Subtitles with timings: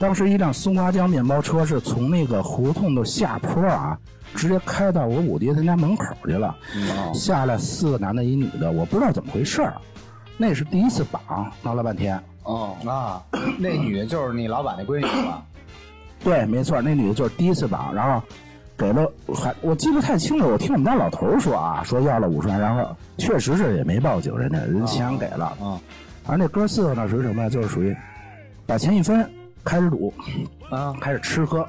[0.00, 3.98] 当时一辆松花江面包车是从那个胡同的下坡啊，
[4.34, 6.56] 直接开到我五爹他家门口去了。
[6.96, 9.74] 哦下来四个男的，一女的，我不知道怎么回事儿。
[10.38, 12.18] 那是第一次绑，闹了半天。
[12.44, 13.22] 哦，啊，
[13.58, 15.42] 那女的就是你老板那闺女吧？
[16.24, 18.22] 对，没错，那女的就是第一次绑，然后
[18.78, 25.44] 给了还我记不太清楚，我听我们家老头儿说啊，说要了五十万，然后确实是也没报警，人家人钱给了。
[25.60, 25.78] 啊
[26.24, 27.50] 反正那哥四个呢，属于什么呀？
[27.50, 27.94] 就是属于
[28.64, 29.28] 把钱一分，
[29.64, 30.12] 开始赌，
[30.70, 31.66] 啊，开始吃喝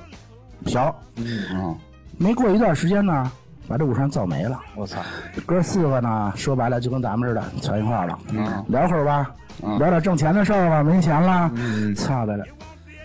[0.65, 1.75] 嫖，嗯，
[2.17, 3.31] 没过一段时间呢，
[3.67, 4.59] 把这五十万造没了。
[4.75, 5.01] 我操！
[5.45, 8.65] 哥四个呢，说白了就跟咱们似的，全一块儿了，嗯。
[8.67, 9.31] 聊会儿吧，
[9.63, 9.77] 嗯。
[9.79, 11.51] 聊点挣钱的事儿吧，没钱了，
[11.95, 12.45] 操的了，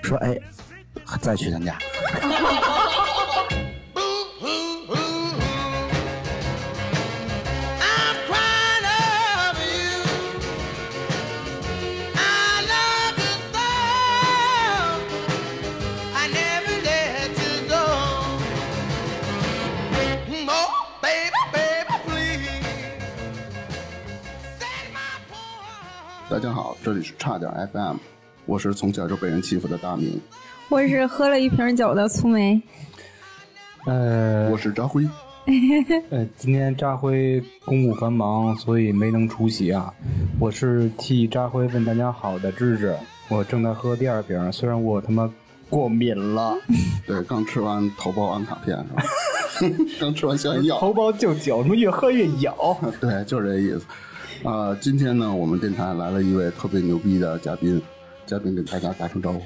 [0.02, 0.38] 说哎，
[1.20, 1.76] 再去他家。
[26.46, 27.96] 家好，这里是差点 FM，
[28.44, 30.20] 我是从小就被人欺负的大明，
[30.68, 32.62] 我是喝了一瓶酒的粗梅，
[33.84, 35.04] 呃我是张辉。
[36.10, 39.92] 呃，今天扎辉公务繁忙，所以没能出席啊。
[40.38, 42.96] 我是替扎辉问大家好的芝芝，
[43.28, 45.28] 我正在喝第二瓶，虽然我他妈
[45.68, 46.56] 过敏了，
[47.08, 49.02] 对，刚吃完头孢安卡片是吧？
[49.98, 52.78] 刚吃完消炎药，头孢就酒，什么越喝越咬。
[53.00, 53.84] 对，就是这意思。
[54.42, 57.80] 呃，今天呢，我们电台来了一位特别牛逼的嘉宾，
[58.26, 59.42] 嘉宾给大家打声招呼。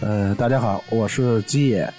[0.00, 1.92] 呃，大家好，我是鸡爷。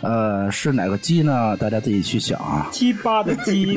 [0.00, 1.56] 呃，是哪个鸡呢？
[1.56, 3.74] 大家自己去想啊，鸡巴的鸡，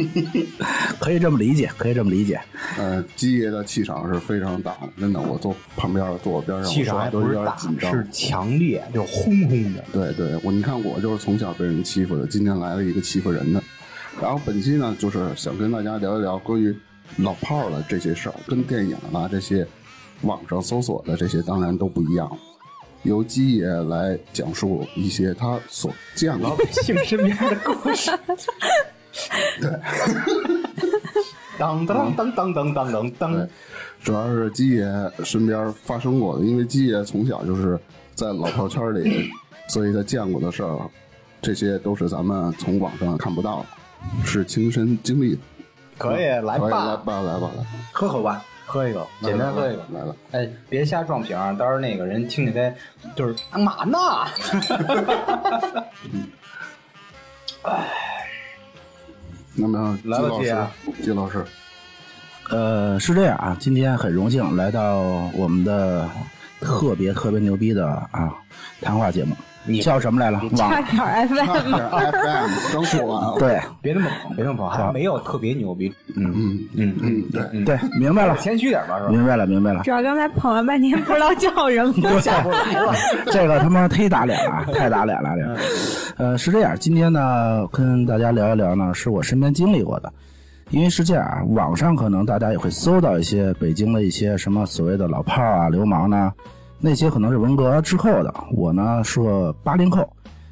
[0.98, 2.40] 可以这么理解，可以这么理解。
[2.78, 7.92] 呃，鸡爷的气场是非常大的，真的，我坐旁边坐我边上，气场我说话都有点还不是大，紧张。
[7.92, 9.84] 是强烈，就轰轰的。
[9.92, 13.62] 对对，我你看我就是从小被人欺负的，今天来了一个欺负人的。
[14.20, 16.74] 然后本期呢，就是想跟大家聊一聊关于
[17.18, 19.66] 老炮儿的这些事儿，跟电影啊这些
[20.22, 22.30] 网上搜索的这些当然都不一样。
[23.04, 28.10] 由基爷来讲述一些他所见过的性身边的故事。
[29.60, 29.70] 对。
[31.56, 33.10] 当当当当当当当。
[33.12, 33.48] 当，
[34.02, 34.84] 主要是基爷
[35.24, 37.78] 身边发生过的，因为基爷从小就是
[38.14, 39.30] 在老炮圈里，
[39.68, 40.78] 所以他见过的事儿，
[41.40, 43.66] 这些都是咱们从网上看不到的，
[44.24, 45.40] 是亲身经历的。
[45.96, 47.50] 可以来吧来吧，来吧，来吧，
[47.90, 49.82] 喝口吧，喝一口，简单喝一口。
[49.92, 50.14] 来了。
[50.30, 52.72] 哎，别瞎撞瓶儿，到时候那个人听起来
[53.16, 53.98] 就是干嘛呢？
[59.54, 61.44] 那么，来吧季老季啊师，季老师，
[62.50, 65.00] 呃，是这样啊，今天很荣幸来到
[65.34, 66.08] 我们的
[66.60, 68.32] 特别特别牛逼的啊
[68.80, 69.36] 谈话节目，
[69.82, 70.40] 叫什么来了？
[70.56, 71.72] 差网点儿 FM。
[71.74, 75.92] FM 刚说完啊，对别那么捧，别那么捧，还没有特别牛逼。
[76.16, 79.10] 嗯嗯嗯嗯，对，对，明白了，谦虚点吧，是吧？
[79.10, 79.82] 明白了，明白了。
[79.82, 82.20] 主要刚才捧了半天，不知道叫什么。
[82.20, 82.92] 叫不来了。
[83.30, 85.56] 这个他妈忒打脸了，太打脸了这个。
[86.16, 90.12] 呃，是这样，今天呢跟大家聊一聊呢，是我身边经历过的。
[90.70, 96.30] 因为是这样啊，网上可能大家也会搜到一些北京的一些什么所谓的老炮儿啊、流氓呢，
[96.80, 98.32] 那些可能是文革之后的。
[98.52, 100.08] 我呢是个八零后，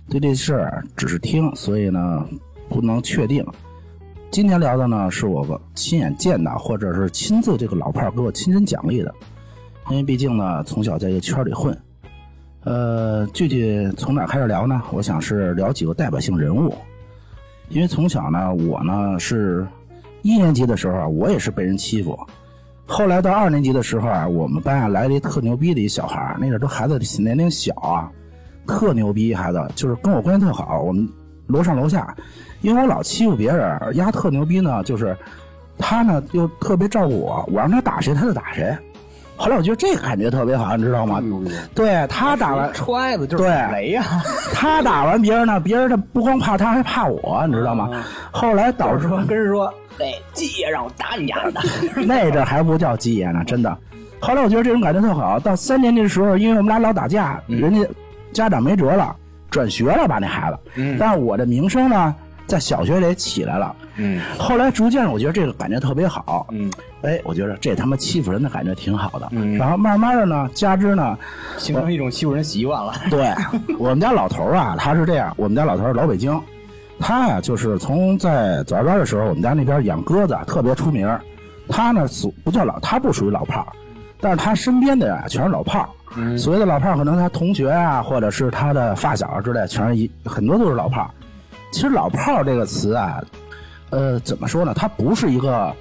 [0.08, 2.26] 对这事儿只是听，所以呢
[2.68, 3.44] 不能确定。
[4.30, 9.14] 今天聊的呢是我亲眼见到，或者是亲自这个老炮儿给我亲身奖励的。
[9.88, 11.76] 因为毕竟呢从小在一个圈里混，
[12.64, 14.82] 呃，具体从哪开始聊呢？
[14.90, 16.74] 我想是聊几个代表性人物，
[17.68, 19.64] 因为从小呢，我呢是
[20.22, 22.18] 一年级的时候，我也是被人欺负。
[22.86, 28.08] 后来到二年级的时候啊，我们班啊来了一特牛逼的一小孩儿，那阵儿都孩子年龄小啊，
[28.66, 30.80] 特牛逼孩子，就是跟我关系特好。
[30.82, 31.08] 我们
[31.48, 32.14] 楼上楼下，
[32.60, 35.16] 因为我老欺负别人，丫特牛逼呢，就是
[35.76, 38.76] 他呢又特别照顾我，我让他打谁他就打谁。
[39.38, 41.20] 后来我觉得这个感觉特别好，你知道吗？
[41.74, 44.02] 对他打完踹子就是对雷呀，
[44.54, 47.90] 他打完别人呢，别人他不光怕他，还怕我，你知道吗？
[48.30, 51.60] 后来导致说跟人说，哎，鸡爷让我打你丫的。
[52.06, 53.76] 那阵还不叫鸡爷呢，真的。
[54.20, 55.38] 后来我觉得这种感觉特好。
[55.38, 57.86] 到三年级的时候，因为我们俩老打架，人家
[58.32, 59.14] 家长没辙了，
[59.50, 60.58] 转学了把那孩子。
[60.76, 62.14] 嗯但是我的名声呢，
[62.46, 63.74] 在小学里起来了。
[63.98, 66.46] 嗯后来逐渐，我觉得这个感觉特别好。
[66.50, 66.70] 嗯，
[67.02, 69.28] 哎，我觉得这他妈欺负人的感觉挺好的。
[69.32, 71.16] 嗯然后慢慢的呢，加之呢，
[71.58, 72.94] 形成一种欺负人习惯了。
[73.10, 73.32] 对
[73.78, 76.38] 我们家老头儿啊，他是这样，我们家老头儿老北京，
[76.98, 81.08] 他呀就是从在早班的时候，我们家那边养鸽子啊特别出名。
[81.68, 83.72] 他呢属不叫老，他不属于老炮儿，
[84.20, 85.88] 但是他身边的呀啊全是老炮儿。
[86.16, 91.10] 嗯所谓的老炮儿，可能他同学啊，或者是他的发小之类，全是一很多都是老炮儿。
[91.72, 93.20] 其实“老炮儿”这个词啊，
[93.90, 94.72] 呃，怎么说呢？
[94.74, 95.74] 它不是一个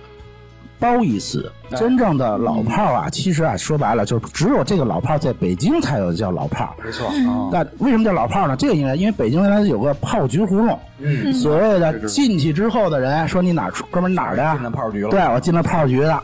[0.79, 1.51] 褒义词。
[1.75, 6.85] 真正的老炮儿啊，其实啊，说白了，就是只有这个老炮儿在北京才有叫老炮儿。
[6.85, 8.55] 没错啊，那为什么叫老炮儿呢？
[8.55, 14.53] 这个因为因为北京原来有个炮局胡同，嗯，所谓的进去之后的人说你哪儿出哥们儿哪儿的呀？
[14.53, 16.19] 进了炮局了对，我进了炮局的。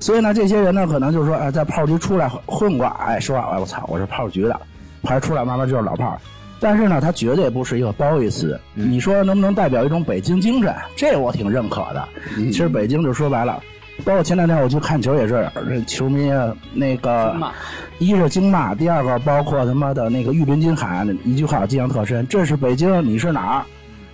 [0.00, 4.60] 所以呢，这些人呢，可能就是说，哎，在炮局出来混过，哎，说，哎，我操，我是炮局的，
[5.02, 6.18] 牌出来慢慢就是老炮儿。
[6.60, 8.58] 但是呢，它绝对不是一个褒义词。
[8.74, 10.74] 你说能不能代表一种北京精神？
[10.96, 12.08] 这我挺认可的。
[12.36, 13.62] 其实北京就说白了，
[14.04, 17.36] 包括前两天我去看球也是，这球迷啊那个，
[17.98, 23.64] 一是惊骂，第二个包括他妈的那个玉林金喊一句话我印象特深：这是北京，你是哪儿？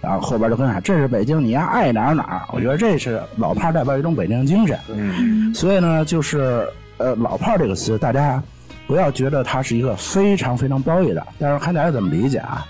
[0.03, 2.43] 然后后边就跟喊这是北京，你爱爱哪儿哪儿。
[2.53, 4.79] 我觉得这是老炮代表一种北京精神。
[4.89, 6.67] 嗯，所以呢，就是
[6.99, 8.43] 呃，老炮这个词，大家
[8.87, 12.67] 不要觉得它是一个非常非常褒义的，但是看大家怎么理解啊。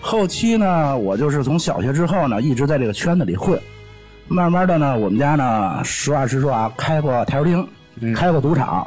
[0.00, 3.56] 后期呢，我就是从小学之后呢，一直在这个圈子里混，
[4.28, 8.86] 慢慢的呢，我们家呢，实话实说啊，开过台球厅，开过赌场，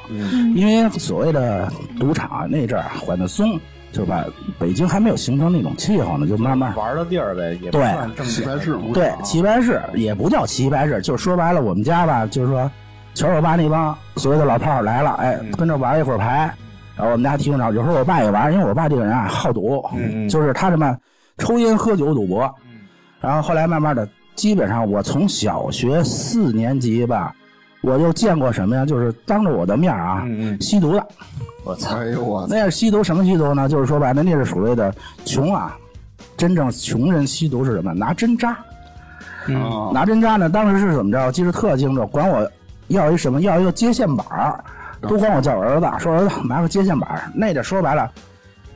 [0.56, 3.60] 因为所谓的赌场啊那阵儿管得松，
[3.92, 4.24] 就是吧，
[4.60, 7.82] 北京还没有形成那种气候呢，就慢慢玩的地儿呗，也对
[8.24, 12.70] 棋牌室，对啊，棋牌室也不叫棋牌室，就是说白了，我们家吧，就是说，
[13.16, 16.54] 球我爸那帮所谓的老炮儿来了，哎，跟着玩一会儿牌，
[16.96, 19.84] 然后我们家提供场，有时候我爸也玩，因为我爸这个人啊好赌，
[20.30, 20.96] 就是他什么
[21.40, 22.50] 抽烟喝酒赌博，
[23.20, 24.08] 然后后来慢慢的，
[24.42, 27.32] 基本上我从小学四年级吧，
[27.82, 31.08] 我就见过什么呀，就是当着我的面啊，嗯嗯吸毒的，
[31.64, 33.70] 我操，哎呦我，那是吸毒什么吸毒呢？
[33.70, 34.92] 就是说白了，那是所谓的
[35.26, 35.78] 穷啊，
[36.36, 37.94] 真正穷人吸毒是什么？
[37.94, 38.58] 拿针扎。
[39.48, 41.24] 嗯，拿针扎呢，当时是怎么着？
[41.24, 42.52] 我记得特清楚，管我
[42.88, 43.42] 要一什么？
[43.42, 44.60] 要一个接线板儿，
[45.02, 47.30] 都管我叫儿子，说儿子拿个接线板儿。
[47.32, 48.12] 那阵说白了，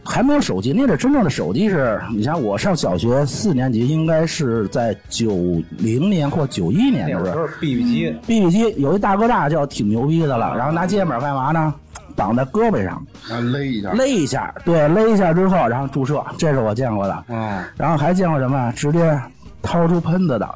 [0.06, 11.74] 还没有手机，那阵真正的手机是，你像我上小学四年级，应该是在九零年或九一年的时候那会儿都是 BB 机，，BB 机有一大哥大叫挺牛逼的了，然后拿接线板干嘛呢？
[12.16, 12.94] 绑在胳膊上，
[13.30, 17.24] 啊勒一下，勒一下，对，勒一下之后，然后注射，这是我见过的。
[17.28, 18.72] 嗯，然后还见过什么？
[18.74, 19.19] 直接
[19.62, 20.48] 掏出喷子的，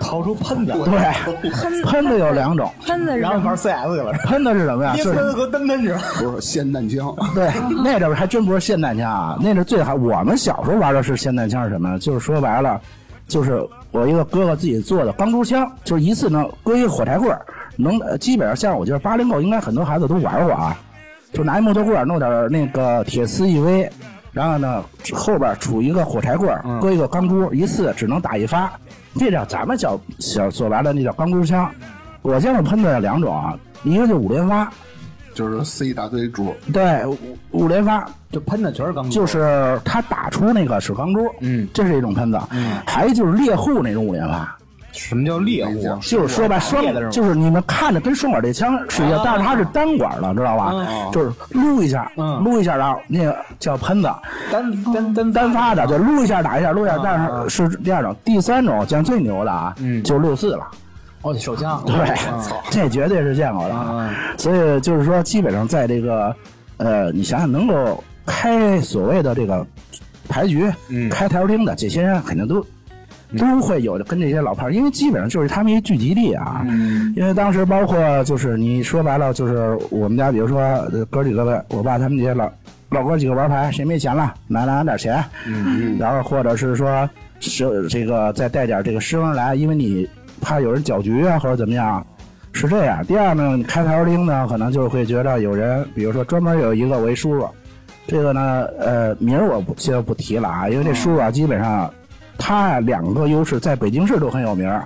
[0.00, 4.24] 掏出喷子，对，喷子有两种，喷子是然后玩 CS 去了，是吧？
[4.24, 4.94] 喷子是什么呀？
[4.96, 6.00] 喷和蹬喷是吧？
[6.18, 7.52] 不是霰弹枪，对，
[7.84, 9.94] 那阵儿还真不是霰弹枪啊，那阵最好。
[9.94, 11.98] 我们小时候玩的是霰弹枪是什么？
[11.98, 12.80] 就是说白了，
[13.28, 17.44] 就是我一个哥哥自己做的钢珠枪，就是一次能搁一个火柴棍儿，
[17.76, 20.76] 能呃基本上像我觉得八零后应该很多孩子都玩过啊，
[21.32, 23.90] 就拿一木头棍儿弄点那个铁丝一围，
[24.32, 24.82] 然后呢
[25.12, 28.72] 后边杵一个火柴棍儿，搁一个钢珠，一次只能打一发，
[29.16, 31.70] 这叫咱们叫小说白了那叫钢珠枪。
[32.22, 34.70] 我见过喷的有两种啊，一个就五连发，
[35.34, 37.16] 就是塞一大堆珠，对，五
[37.52, 44.54] 五连发，就喷的全是钢珠，就是它打出那个是钢珠，嗯，这是一种喷子，嗯，还有就是猎户那种五连发，
[44.92, 45.98] 什么叫猎户？
[46.02, 50.74] 就是说白双就是你们看着跟双管这枪是一样，但是它是单管的，知道吧？
[51.12, 54.10] 就是撸一下，嗯撸一下，然后那个叫喷子，
[54.50, 60.66] 单单单单发的，就撸一下打一下，撸一下，但是是第二种，第三种讲最牛的啊，嗯就是六四了。
[61.22, 61.94] 哦，手枪，对，
[62.70, 63.74] 这绝对是见过的。
[63.90, 66.34] 嗯所以就是说，基本上在这个，
[66.78, 69.66] 呃，你想想能够开所谓的这个
[70.28, 72.64] 牌局、嗯开台球厅的这些人，肯定都。
[73.38, 76.64] 都会有的跟这些老炮儿，因为基本上就是他们一聚集地啊。
[76.68, 82.50] 嗯因为当时包括就是你说白了，就是我们家，比如说呃哥几个呗，我爸他们这些老
[82.88, 87.08] 老哥几个玩牌，谁没钱了，拿拿点钱，嗯然后或者是说
[87.40, 90.08] 是这个再带点这个师兄来，因为你
[90.40, 92.04] 怕有人搅局啊或者怎么样，
[92.52, 93.04] 是这样。
[93.06, 97.48] 第二呢，你开台球厅呢，可能就会觉得有人，比如说专门有一个为叔叔，
[98.06, 101.92] 这个呢，呃，名儿我不现在不提了啊，因为这叔叔啊，基本上
[102.40, 104.82] 他啊两个优势在北京市都很有名儿。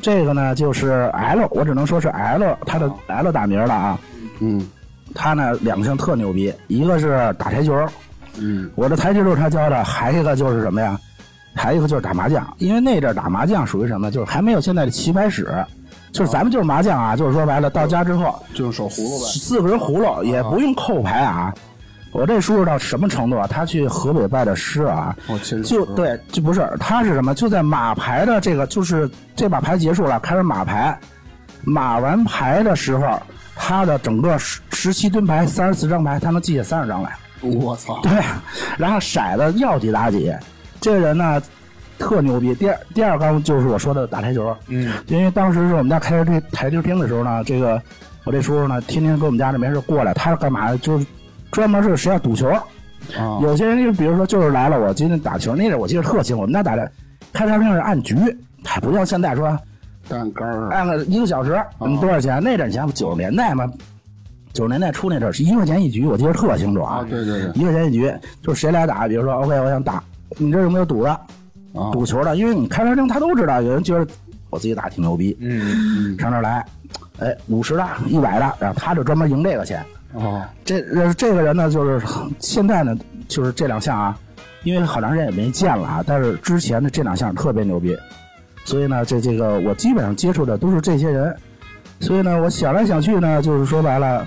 [0.00, 4.00] 这个呢就是 L，我只能说是 L，他的 L 打名了啊。
[4.40, 4.66] 嗯
[5.14, 7.86] 他呢两项特牛逼，一个是打台球，
[8.38, 10.98] 嗯我的台球都是他教的，还有一个就是什么呀？
[11.54, 14.10] 还有一个就是打麻将，因为那阵儿打麻将属于什么？
[14.10, 15.52] 就是还没有现在的棋牌室，
[16.12, 21.52] 就是咱们就是麻将啊，就是说白了，到家之后就用手葫芦呗，四个人葫芦也不用扣牌啊。
[22.10, 23.46] 我这叔叔到什么程度啊？
[23.46, 25.14] 他去河北拜的师啊，
[25.64, 27.34] 就对，就不是他是什么？
[27.34, 30.98] 就在马牌的这个，就是这把牌结束了，开始马牌，
[31.64, 33.20] 马完牌的时候，
[33.54, 37.14] 他的整个十十七吨牌三十四张牌，他能记下三十张来。
[37.40, 38.10] 我操，对，
[38.76, 40.32] 然后骰子要几打几，
[40.80, 41.40] 这个人呢
[41.98, 42.54] 特牛逼。
[42.54, 47.80] 第二第二刚就是我说的打台球，嗯因为当时是我们家开台台球厅的时候呢，这个
[48.24, 50.78] 我这叔叔呢，天天跟我们家这没事过来，他是干嘛的？
[50.78, 51.06] 就是
[51.50, 52.48] 专门是谁要赌球。
[53.16, 56.90] 啊，有些人就比如说就是来了，我今天打球，那阵儿我记得特清楚，我们家打的
[57.32, 58.16] 开茶厅是按局，
[58.64, 59.56] 还不像现在说
[60.08, 62.42] 单杆儿按个一个小时，嗯，多少钱？
[62.42, 63.70] 那阵儿你想九十年代嘛，
[64.52, 67.06] 九十年代初那阵儿是一块钱一局，我记得特清楚啊啊，。
[67.08, 68.12] 对对对，一块钱一局，
[68.42, 70.02] 就是谁来打，比如说 OK，我想打，
[70.36, 71.10] 你这有没有赌的？
[71.10, 74.06] 啊，赌球的，因为你开茶厅他都知道，有人觉得
[74.50, 76.64] 我自己打挺牛逼，嗯，上这儿来，
[77.20, 79.82] 哎，五十的、一百的，然后他就专门赢这个钱。
[80.14, 82.06] 哦，这呃这个人呢，就是
[82.38, 82.96] 现在呢，
[83.28, 84.18] 就是这两项啊，
[84.64, 87.96] 因为好长时间也没见了啊，但是之前的这两项特别牛逼，
[88.64, 91.36] 所以呢，这这个我基本上接触的都是这些人，
[92.00, 94.26] 所以呢，我想来想去呢，就是说白了，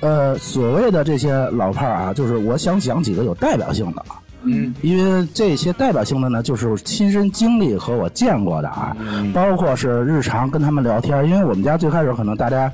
[0.00, 4.20] 呃，所谓的这些老炮儿啊，就是我想讲几个有代表性的啊。
[4.48, 8.96] 嗯，因为这些代表性的呢，就是亲身经历和我见过的啊，
[9.34, 11.28] 包括是日常跟他们聊天。
[11.28, 12.72] 因为我们家最开始可能大家，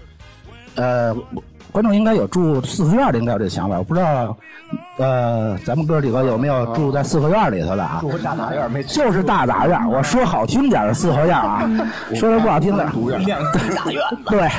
[0.74, 1.16] 呃，
[1.72, 3.78] 观众应该有住四合院的，应该有这想法。
[3.78, 4.36] 我不知道，
[4.98, 7.98] 呃，咱们哥几个有没有住在四合院里头的啊？
[8.04, 11.66] 住大杂院没 就是大杂院，我说好听点儿是四合院啊，
[12.14, 14.50] 说的不好听的，两地大院，对，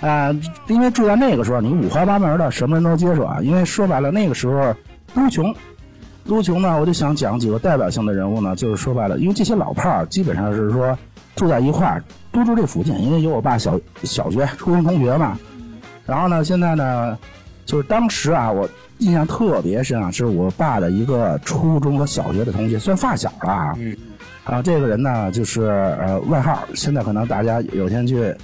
[0.00, 0.32] 呃，
[0.68, 3.38] 因为住在那个时候，你五花八门的，什么人都接触啊。
[3.42, 4.72] 因为说白了，那个时候
[5.16, 5.52] 都穷，
[6.28, 10.96] 都穷呢，我就想讲几个代表性的人物呢，就是说白了，因为这些老炮儿基本上是说
[11.34, 15.36] 住在一块儿，都住这附近，因为有我爸小小学、初中同学嘛。
[16.08, 17.18] 然后呢，现在呢，
[17.66, 18.66] 就是当时啊，我
[18.98, 23.74] 印象特别深啊，是我爸的一个初中和小学的同学，算发小了啊。
[23.76, 23.94] 嗯。
[24.44, 25.60] 啊，这个人呢，就是
[26.00, 28.34] 呃外号，现在可能大家有天去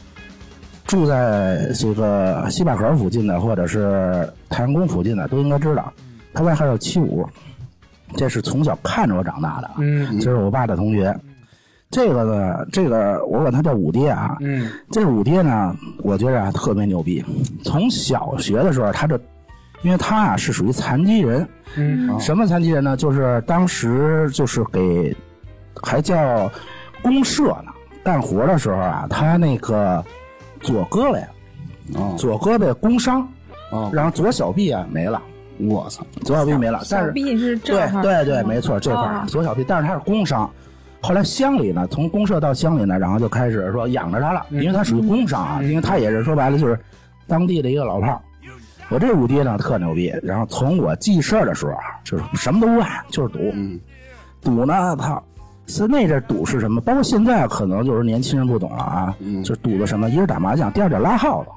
[0.86, 5.90] 住在这个西坝河附近的，或者是太阳宫附近的，都应该知道，
[6.34, 7.26] 他外号叫七五，
[8.18, 11.18] 这是从小看着我长大的啊，嗯这是我爸的同学。
[11.94, 14.68] 这个呢，这个我管他叫五爹啊，嗯。
[14.90, 17.24] 这五爹呢，我觉着啊特别牛逼。
[17.62, 19.16] 从小学的时候，他这，
[19.82, 22.18] 因为他啊是属于残疾人，嗯。
[22.18, 22.96] 什么残疾人呢？
[22.96, 25.16] 就是当时就是给，
[25.80, 26.50] 还叫
[27.00, 27.72] 公社呢，
[28.02, 30.04] 干活的时候啊，他那个
[30.60, 31.28] 左胳膊呀，
[31.94, 32.12] 哦。
[32.18, 33.24] 左胳膊工伤，
[33.70, 35.22] 哦，然后左小臂啊没了，
[35.58, 39.24] 我操，左小臂没了，但是小臂是这对块儿对对，没错，这块儿哦。
[39.28, 40.50] 左小臂，但是他是工伤。
[41.04, 46.80] 后来乡里呢，从公社到乡里呢，然后就开始说养着他了，因为他属于工伤啊，因为他也是说白了就是
[47.26, 48.20] 当地的一个老炮儿。
[48.88, 53.78] 我这五爹呢特牛逼，然后从我记事儿的时候啊，就是什么都不干，就是赌，嗯，
[54.40, 55.22] 赌呢，他！
[55.66, 56.80] 是那阵赌是什么？
[56.80, 60.08] 包括现在可能就是年轻人不懂了啊，嗯就是赌的什么？
[60.08, 61.50] 一是打麻将，第二点拉耗子。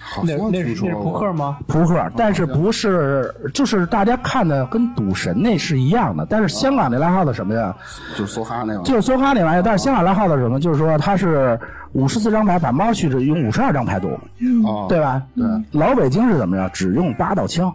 [0.00, 1.58] 好那那是那是扑克，吗？
[1.66, 7.74] 扑克，但是不是就是大家看的跟赌神那是一样的，但是香港那拉号的什么呀？
[8.16, 10.60] 就是梭哈那个，就是梭哈那玩意儿，但是香港拉号的什么？
[10.60, 11.58] 就是说它是
[11.92, 14.08] 五十四张牌，把猫去只用五十二张牌赌，
[14.64, 15.22] 哦，对吧？
[15.36, 16.70] 对，老北京是怎么样？
[16.72, 17.72] 只用八道枪，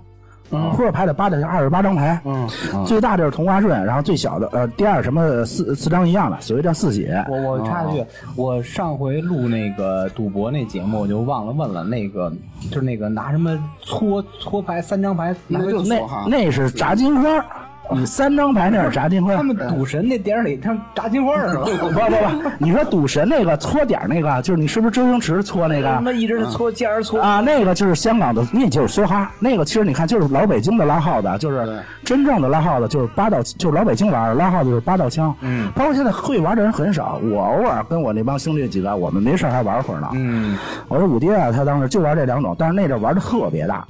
[0.49, 2.47] 扑克牌的八道枪，二十八张牌，嗯，
[2.85, 7.07] 最大的是同花顺，然后最小的呃第二什么四四张一样的，所谓叫四喜。
[7.29, 12.31] 我我插一句，我上回录那个赌博那节目，我就忘了问了，那个
[12.69, 17.45] 就是那个拿什么搓搓牌，三张牌拿回那就梭哈那是炸金花，
[17.91, 19.35] 你三张牌那是炸金花。
[19.35, 21.63] 他们赌神那电影里，他们炸金花是吧？
[21.65, 25.87] 不不不，你说赌神那个搓点儿那个，就是你是不是周星驰搓那个？
[25.87, 29.31] 他们一直是搓尖儿搓，啊，那个就是香港的，那就是梭哈。
[29.39, 35.33] 那个其实你看，就是老北京的拉耗子，就是真正的拉耗子，就是八道，就是老北京玩儿拉耗子就是八道枪。
[35.41, 40.09] 嗯，包括现在会玩的人很少，我偶尔跟我那帮兄弟几个，我们没事还玩会儿呢。
[40.13, 43.85] 嗯我说五爹啊，他当时就玩这两种，但是那阵儿玩的特别大。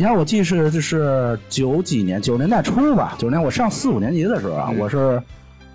[0.00, 5.22] 你看，我记是就是九几年，九十年代初吧，九十年我上四五年级的时候啊，我是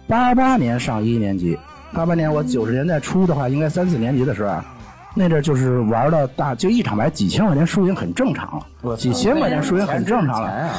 [0.07, 1.55] 八八年上一年级，
[1.93, 4.65] 八八年我九十年代初的话，应该三四年级的时候啊，
[5.13, 10.71] 那阵儿就是玩的大，就一场牌几千块钱输赢很正常了，几千块钱输赢很正常了。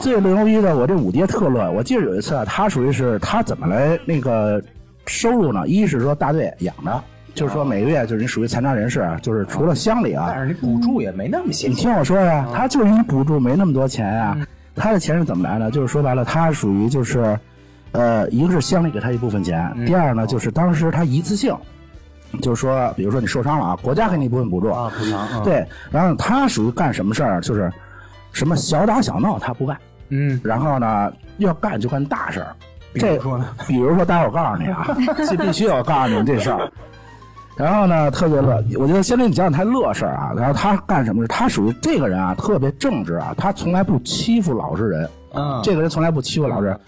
[0.00, 4.62] 最牛逼的，我这五爹特乐，我记得有一次啊，他属于是他怎么来那个
[5.06, 5.66] 收入呢？
[5.66, 7.02] 一是说大队养的，
[7.34, 14.36] 就是说每个月就是你属于残障人士啊，就是除了乡里啊，但是你补助也没那么些你听我说呀，他就是因为补助没那么多钱呀，
[14.76, 15.70] 他的钱是怎么来的？
[15.70, 17.38] 就是说白了，他属于就是，
[17.92, 21.56] 呃，一个是乡里给他一部分钱，第二呢就是当时他一次性，
[22.40, 27.40] 就是说，比如说你受伤了啊，国家给你一部分补助，啊补偿啊，对，然后他属于干什么事儿？
[27.40, 27.72] 就是
[28.32, 29.76] 什么小打小闹他不干，
[30.10, 32.54] 嗯，然后呢要干就干大事儿。
[32.96, 33.46] 这比如说呢？
[33.66, 34.86] 比如说，待会儿我告诉你啊，
[35.16, 36.70] 这 必须要告诉你们这事儿。
[37.56, 40.32] 然后呢，特别乐，我觉得先给你讲讲他乐事儿啊。
[40.36, 41.28] 然后他干什么事？
[41.28, 45.08] 他属于这个人啊，特别正直啊，他从来不欺负老实人。
[45.36, 46.80] 嗯这个人从来不欺负老实人。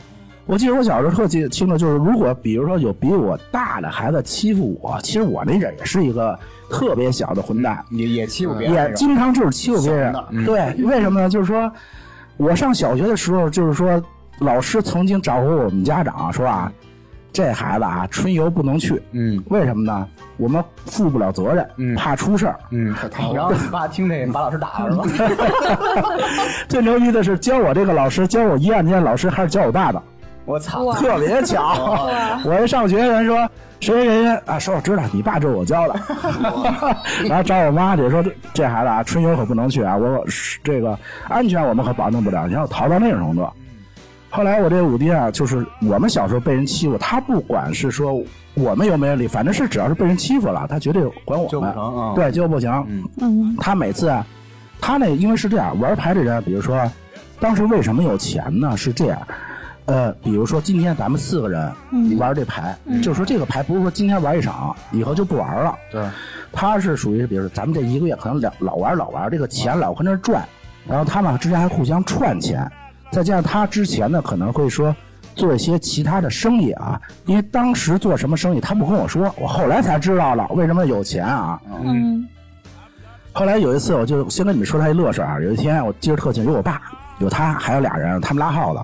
[0.45, 6.39] 我记得我小时候特记清楚，就是如果比如说有比我大的孩子欺负我，其实我那阵儿也是一个
[6.71, 10.29] 特别小的混蛋，也也欺负别人也，经常就是欺负别人小。
[10.45, 11.29] 对，为什么呢？
[11.29, 11.69] 就是说
[12.37, 14.01] 我上小学的时候，就是说
[14.39, 16.71] 老师曾经找过我们家长说啊，
[17.37, 20.09] 这孩子啊春游不能去，嗯为什么呢？
[20.39, 22.59] 我们负不了责任，嗯怕出事儿。
[22.71, 22.95] 嗯，
[23.35, 26.09] 然后你爸听这个把老师打了是吧？
[26.67, 30.03] 最牛逼的是教我这个老师，教我一案件老师还是教我爸的。
[30.47, 32.09] 我操，特别巧。
[32.43, 33.37] 我一上学，人说
[33.81, 35.95] 谁谁谁啊，说我知道你爸就是我教的，
[37.29, 40.25] 然后找我妈去说这这孩子啊，春游可不能去啊，我
[40.65, 43.47] 这个安全我们可保证不了，你要逃到那种程度。
[44.31, 48.23] 后来我这五弟啊，就是我们小时候被人欺负，他不管是说
[48.55, 51.71] 我们有没有理，反正是只要是被人欺负了，他绝对管我们。
[51.71, 52.13] 啊！
[52.15, 52.71] 对，就不行。
[53.21, 54.27] 嗯他每次啊，
[54.81, 56.91] 他那因为是这样，玩牌的人，比如说，
[57.41, 58.77] 当时为什么有钱呢？
[58.77, 59.19] 是这样，
[59.87, 61.73] 呃，比如说今天咱们四个人
[62.19, 65.75] 玩这牌，就是说这个牌不是说今天玩一场，以后就不玩了。
[65.91, 66.05] 对，
[66.53, 70.47] 他是属于，比如说咱们这一个月可能老老玩老玩，这个钱老跟那儿转，
[70.87, 72.71] 然后他们之间还互相串钱，
[73.11, 74.95] 再加上他之前呢可能会说。
[75.35, 81.61] 做一些其他的生意啊，因为当时做什么生意他不跟我说，我后来才知道了为什么有钱啊。
[81.83, 82.27] 嗯
[83.35, 85.39] 后来有一次，我就先跟你们说他一乐事儿啊。
[85.39, 86.81] 有一天我记着特清，有我爸，
[87.19, 88.81] 有他，还有俩人，他们拉耗子。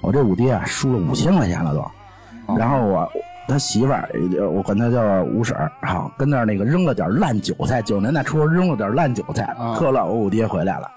[0.00, 2.56] 我这五爹啊，输了五千块钱了都。
[2.56, 3.06] 然后我
[3.46, 10.02] 他媳妇儿，呃我管他叫五婶儿，哈，跟那儿那个扔了点烂韭菜，九十年代初扔了点烂韭菜，啊特乐。
[10.06, 10.90] 我五爹回来了，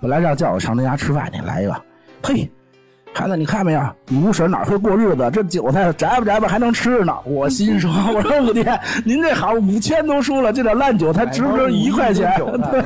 [0.00, 1.74] 本来让叫我上他家吃饭去，来一个，
[2.26, 2.50] 嘿。
[3.14, 3.80] 孩子，你看没有？
[4.08, 5.30] 你吴婶哪会过日子？
[5.32, 7.16] 这韭菜摘吧摘吧还能吃呢。
[7.24, 12.30] 我心说，我说五爹，您这好五千都输了，这点烂韭菜值不值一块钱？
[12.70, 12.82] 对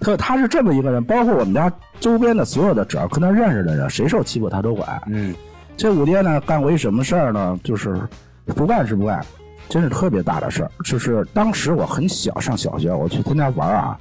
[0.00, 5.00] 特他是这么一个人，包括我们家周边的所有的，只要跟他认识的人，谁受欺负他都管。
[5.06, 5.32] 嗯，
[5.76, 7.58] 这五爹呢，干过一什么事儿呢？
[7.62, 7.96] 就是
[8.44, 9.24] 不干是不干，
[9.70, 10.70] 真是特别大的事儿。
[10.84, 13.96] 就是当时我很小，上小学，我去他家玩啊，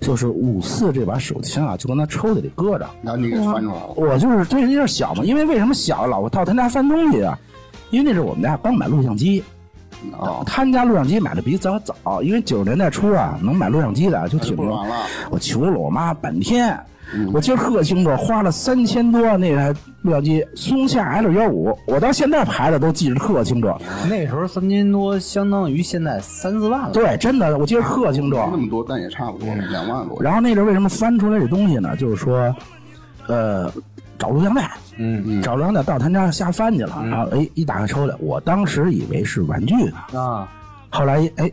[0.00, 2.88] 就是五四这把手枪啊，就跟他抽屉里搁着。
[3.02, 7.38] 然后你给翻出来了，我就是对有点小嘛，因为为什么小老到他家翻东西啊？
[7.90, 9.42] 因为那是我们家刚买录像机，
[10.18, 14.84] 哦，他们家录像机买的比咱早，因为九十年代初啊，能买录像机的就挺多。
[15.30, 16.78] 我求了我妈半天，
[17.32, 23.72] 我记得特清楚，花了三千多那台录像机，松下 L 幺五，我到现在牌子都记得特清楚。
[24.08, 26.90] 那时候三千多，相当于现在三四万了。
[26.92, 28.36] 对，真的，我记得特清楚。
[28.50, 30.20] 那么多，但也差不多两万多。
[30.20, 31.94] 然后那阵儿为什么翻出来这东西呢？
[31.96, 32.54] 就是说，
[33.28, 33.72] 呃，
[34.18, 40.48] 找录像带，嗯找录像带到他家瞎翻去了，然后哎一打开抽屉，我当时以为是玩具呢，啊，
[40.90, 41.50] 后来一哎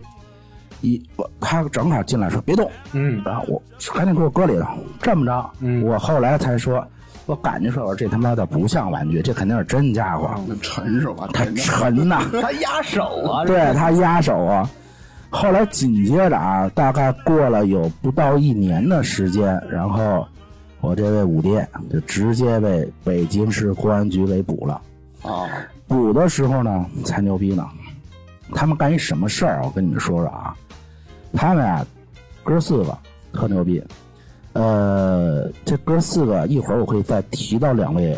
[0.84, 3.62] 一我他正好进来说别动，嗯然后我
[3.93, 4.67] 赶紧给我搁里头，
[5.02, 6.86] 这么着，嗯我后来才说，
[7.26, 11.28] 我感觉说我说这他妈的不像玩具，这肯定是真家伙，那沉是吧？
[11.34, 14.69] 太沉呐、 他压手啊， 对他压手啊。
[15.30, 20.28] 后来紧接着啊，大概过了有不到一年的时间，然后
[20.80, 24.80] 我这位五爹就直接被北京市公安局给捕了。
[25.24, 25.48] 啊，
[25.88, 27.65] 捕的时候呢，才牛逼呢。
[28.54, 29.62] 他们干一什么事儿？
[29.63, 30.54] 我跟你们说说啊。
[31.34, 31.86] 他们啊，
[32.43, 32.98] 哥四个
[33.34, 33.84] 特牛逼。
[34.54, 38.17] 呃，这哥四个一会儿我会再提到两位。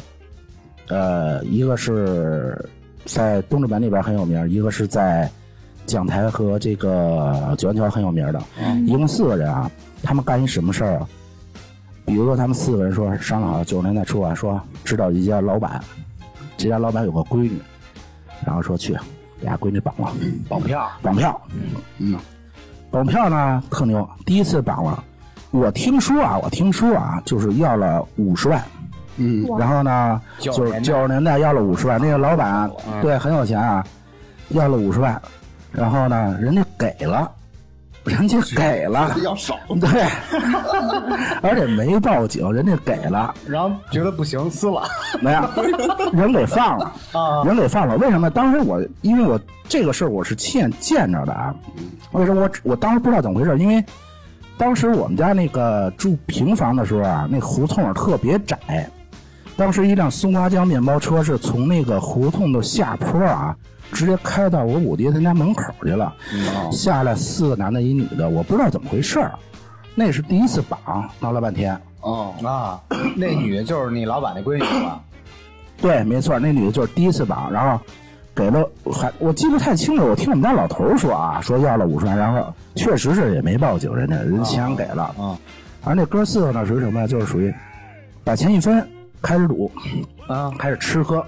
[0.89, 2.63] 呃，一个是
[3.06, 5.30] 在东直门那边很有名，一个是在
[5.86, 8.41] 讲台和这个九元桥很有名的。
[8.86, 9.71] 一共四个人啊，
[10.04, 11.08] 他们干一什么事儿啊？
[12.06, 15.84] 比如说，他们四个人说商量好，九十年代初啊，说知道一家老板，
[16.56, 17.60] 这家老板有个闺女，
[18.45, 18.93] 然后说去
[19.39, 20.13] 给家闺女绑了，
[20.47, 21.41] 绑票，绑票，
[21.97, 22.15] 嗯，
[22.95, 25.03] 绑票呢特牛，第一次绑了，
[25.51, 28.63] 我听说啊，我听说啊，就是要了五十万，
[29.17, 30.79] 嗯，然后呢，90九年代。
[30.79, 33.01] 九十年代要了五十万，那个老板嗯。
[33.01, 33.86] 对很有钱啊，
[34.47, 35.21] 要了五十万，
[35.73, 37.29] 然后呢，人家给了，
[38.06, 40.06] 人家给了，要少，对，
[41.41, 44.84] 而且没报警，人家给了，然后觉得不行，撕了
[45.22, 45.41] 没有，
[46.13, 47.98] 人给放了，啊，人给放了。
[47.98, 48.30] 为什么？
[48.30, 51.54] 当时我因为我这个事儿我是亲眼见着的啊。
[52.12, 53.58] 为什么我我当时不知道怎么回事？
[53.58, 53.84] 因为
[54.58, 58.58] 当时我们家那个住平房的时候啊，那胡同儿特别窄。
[59.58, 63.56] 当时一辆松花江面包车是从那个胡同的下坡啊，
[63.91, 66.13] 直接开到我五爹他家门口去了。
[66.71, 69.32] 下来四个男的，一女的，我不知道怎么回事儿。
[69.93, 71.80] 那是第一次绑，闹了半天。
[72.02, 72.80] 哦，啊，
[73.15, 75.02] 那女的就是你老板那闺女吧？
[75.82, 77.80] 对，没错，那女的就是第一次绑，然后
[78.36, 85.04] 给了还我记不太清楚，我听我们家老头说啊，说要了五十万，然后确实是也没报警，人家人钱给了。
[85.17, 85.39] 啊，
[85.84, 87.08] 而那哥四个呢，属于什么呀？
[87.08, 87.54] 就是属于
[88.24, 88.88] 把钱一分，
[89.21, 89.71] 开始赌，
[90.28, 91.26] 啊，开始吃喝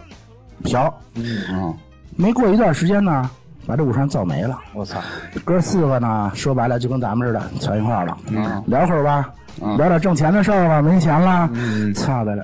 [0.64, 1.74] 嫖，啊，
[2.18, 3.30] 没过一段时间呢，
[3.66, 4.58] 把这武山造没了。
[4.74, 5.00] 我操，
[5.46, 8.64] 哥四个呢，说白了就跟咱们似的，全一块儿了，嗯。
[8.68, 9.30] 聊会儿吧，
[9.62, 9.78] 嗯。
[9.78, 11.50] 聊点挣钱的事儿吧，没钱了，
[11.96, 12.44] 操的了，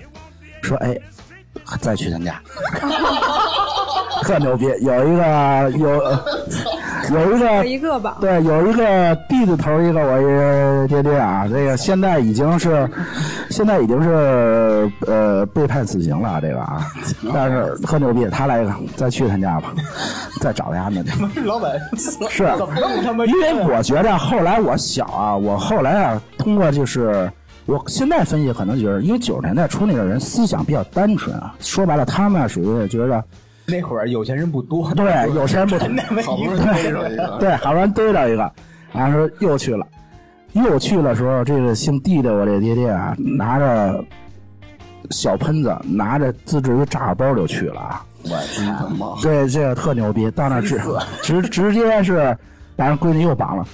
[0.61, 0.95] 说哎，
[1.79, 2.39] 再去他家，
[4.21, 5.99] 特牛逼，有一个有
[7.11, 12.89] 有一个 一个吧，对，有一个弟子头一个我一个爹爹啊，这个现在已经是
[13.49, 16.85] 现在已经是呃被判死刑了，这个啊，
[17.33, 19.73] 但是特牛逼，他来一个，再去他家吧，
[20.39, 21.41] 再找他们去。
[21.41, 21.71] 老板
[22.29, 22.43] 是，
[23.27, 27.31] 因为我觉着后来我小啊，我后来啊，通过就是
[27.65, 33.23] 我现在分析，可能觉得，因为九十年代初那个人思想比较单纯啊，说白了，他们啊属于觉着
[33.65, 38.51] 那会儿有钱人不多， 对有钱人不多，好不容易逮着一个，对，好不容易逮着一个，
[38.91, 39.85] 然后说又去了，
[40.53, 44.03] 又去的时候，这个姓弟的我这爹爹啊，拿着
[45.11, 48.05] 小喷子，拿着自制的炸药包就去了啊。
[48.23, 50.79] 我真他妈，对，这个特牛逼，到那儿直
[51.21, 52.37] 直直接是
[52.75, 53.65] 把人闺女又绑了，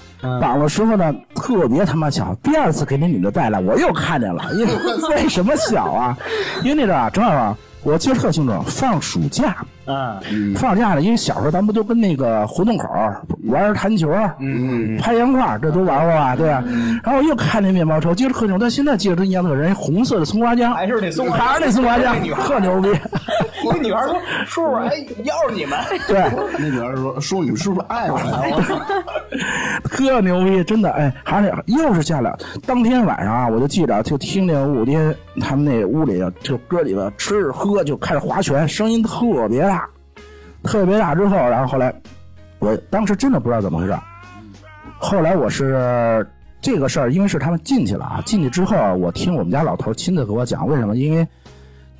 [0.41, 4.73] 绑的时候呢，特别他妈巧，第二次给那女的带来，我又看见了，因为
[5.15, 6.17] 为什么小啊？
[6.63, 9.57] 因为那阵儿啊，正好啊，我记得特清楚，放暑假，
[9.93, 10.19] 啊，
[10.55, 16.35] 放假了，因为小时候咱不都跟那个胡同口儿玩弹球，嗯，拍洋画，这都玩过吧？
[16.35, 16.63] 对吧？
[17.03, 22.89] 然后我又看那面包车，记得特清楚，但现在记得真一样的人，红色的松花江，还是那松花还是那松花江，特牛逼，
[23.71, 24.15] 那女孩说
[24.47, 26.19] ：“叔叔，哎，要是你们，对。
[26.57, 28.41] 那女孩说说你们是不是爱我呀？
[29.83, 32.33] 特牛逼，真的，哎，还是又是下来。
[32.65, 39.78] 当天晚上啊，我就记着，就听见五爹他们那屋里啊，就哥几个吃喝，就开始划拳，声音特别大，
[40.63, 41.15] 特别大。
[41.15, 41.93] 之后，然后后来，
[42.59, 43.97] 我当时真的不知道怎么回事。
[44.97, 46.27] 后来我是
[46.61, 51.27] 这个事儿，因为是他们进去了啊，进去之后啊，我听我们家老头亲自给我讲为什么，因为。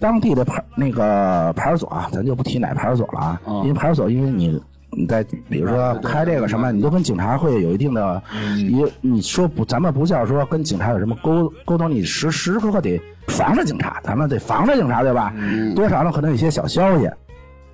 [0.02, 4.58] 当地的派那个派出所啊，咱就不提哪派出所了啊，嗯因为派出所，因为你
[4.91, 8.24] 你在比如说开这个什么，你都跟警察会有一定的，
[8.56, 15.34] 你你说不，咱们不叫说跟警察有什么沟沟通，你时时刻刻得防着警察，咱们得防着警察，对吧？
[15.76, 17.10] 多少呢，可能有一些小消息。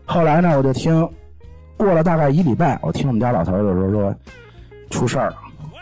[0.06, 1.08] 后来呢，我就听，
[1.78, 4.16] 过了大概一礼拜，我听我们家老头儿就说说
[4.90, 5.38] 出事儿了。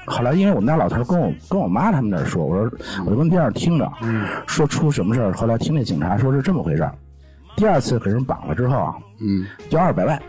[0.06, 2.72] 后来，因为我们家老头儿跟我跟我妈他们那儿说，我说
[3.06, 3.92] 我就跟边上听着，
[4.48, 5.32] 说出什么事儿。
[5.34, 6.94] 后来听那警察说是这么回事儿，
[7.56, 10.22] 第二次给人绑了之后啊，嗯，要二百万，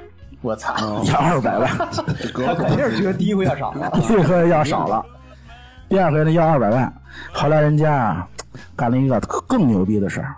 [0.42, 0.74] 我操！
[1.04, 3.90] 要二百万，他肯定是觉得第一回要少了。
[3.94, 5.04] 第一回要少了，
[5.88, 6.92] 第二回呢要二百万。
[7.32, 8.28] 后来人家啊
[8.76, 10.36] 干了一个更牛逼的事儿，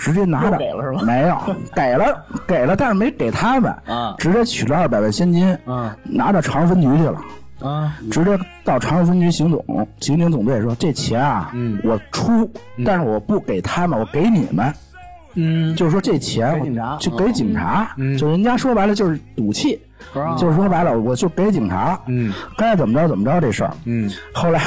[0.00, 1.36] 直接拿着给了是吧没有，
[1.76, 7.20] 给了给了，但是没给他们啊直接取了二百万现金，啊拿到长分局去了。
[7.62, 9.62] 啊，直接到长安分局刑总
[10.00, 12.50] 刑警总队说：“这钱啊，嗯我出，
[12.86, 14.72] 但是我不给他们，我给你们。
[15.34, 16.58] 嗯，就是说这钱
[16.98, 19.78] 就给警察，嗯就人家说白了就是赌气，
[20.14, 23.70] 啊就是说白了我就给警察，嗯该怎么着怎么着这事儿。
[23.84, 24.58] 嗯后来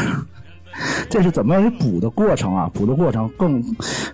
[1.09, 2.69] 这是怎么一补的过程啊？
[2.73, 3.63] 补的过程更，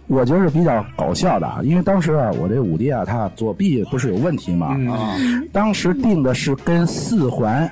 [0.08, 4.76] 我觉得是比较搞笑的啊，因为当时啊，我这五弟啊，他左臂不是有问题吗？
[4.78, 7.70] 嗯当时定的是跟四环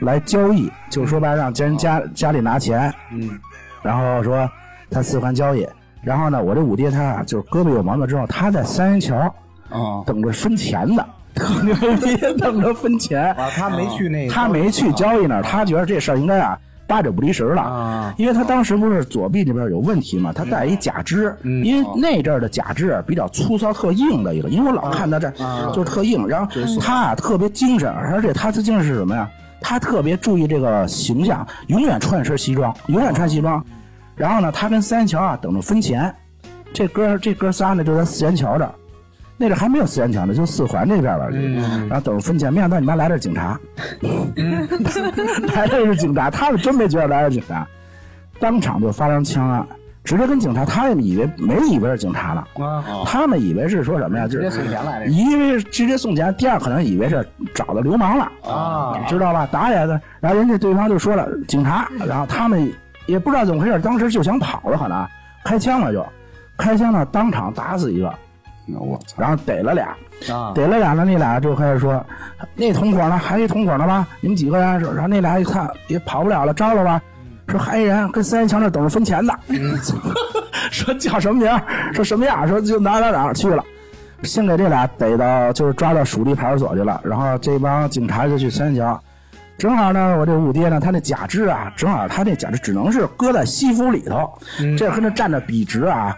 [0.00, 3.30] 来交易，就是说白了让人家家里拿钱，嗯
[3.82, 4.48] 然后说
[4.90, 5.66] 他四环交易，
[6.02, 9.16] 然后呢，我这五爹他啊就是胳膊有毛病之后，他在三元桥
[9.68, 13.32] 啊，等着分钱呢，特牛逼，等着分钱。
[13.34, 16.58] 啊，他没去那个，他没去交易那儿，他觉得这事儿应该啊
[16.90, 18.14] 八九不离十了，啊。
[18.18, 25.70] 因为他当时不是左臂那边有问题嘛，他戴一假肢，嗯因为那阵儿的假肢比较粗糙特硬的一个，因为我老看他这啊。
[25.72, 29.30] 就是特硬，然后他啊特别精神，而且他的精神是什么呀？
[29.62, 33.64] 他特别注意这个形象，永远穿一身西装，永远穿西装。
[34.16, 36.14] 然后呢，他跟三元桥啊等着分钱，
[36.72, 38.74] 这哥这哥仨呢就在四元桥这儿，
[39.40, 41.30] 那阵还没有四元桥呢，就四环那边了。
[41.88, 43.58] 然后等着分钱，没想到你妈来的是警察，
[45.56, 47.66] 来的是警察，他们真没觉得来的是警察，
[48.38, 49.66] 当场就发生枪案，
[50.04, 54.28] 直接跟警察，他们以为没以为是警察了，啊，他们以为是说什么呀？
[54.28, 58.30] 就直接是送钱来的一为直接送钱，第二可能以为是找到流氓了。
[58.42, 59.48] 啊，知道吧？
[59.50, 62.70] 打起来的，然后人家对方就说了警察，然后他们
[63.06, 65.06] 也不知道怎么回事，当时就想跑了，可能
[65.44, 66.06] 开枪了就，
[66.58, 68.14] 开枪了当场打死一个，那
[68.78, 69.86] 我操，然后逮了俩，
[70.34, 72.04] 啊，逮了俩呢，那俩就开始说，
[72.54, 74.06] 那同伙呢，还有一同伙呢吧？
[74.20, 74.80] 你们几个人？
[74.80, 77.00] 然后那俩一看也跑不了了，招了吧？
[77.48, 79.34] 说还有一人跟三元桥那等着分钱呢，
[80.70, 81.60] 说叫什么名儿？
[81.92, 82.46] 说什么样？
[82.46, 83.64] 说就哪哪哪儿去了。
[84.22, 87.00] 先给这俩逮到，就是抓到属地派出所去了。
[87.02, 89.02] 然后这帮警察就去三元桥，
[89.58, 94.30] 正好呢，我这五爹呢，他那假肢啊，正好他那假肢只能是搁在西服里头，
[94.78, 96.14] 这跟那站着笔直啊。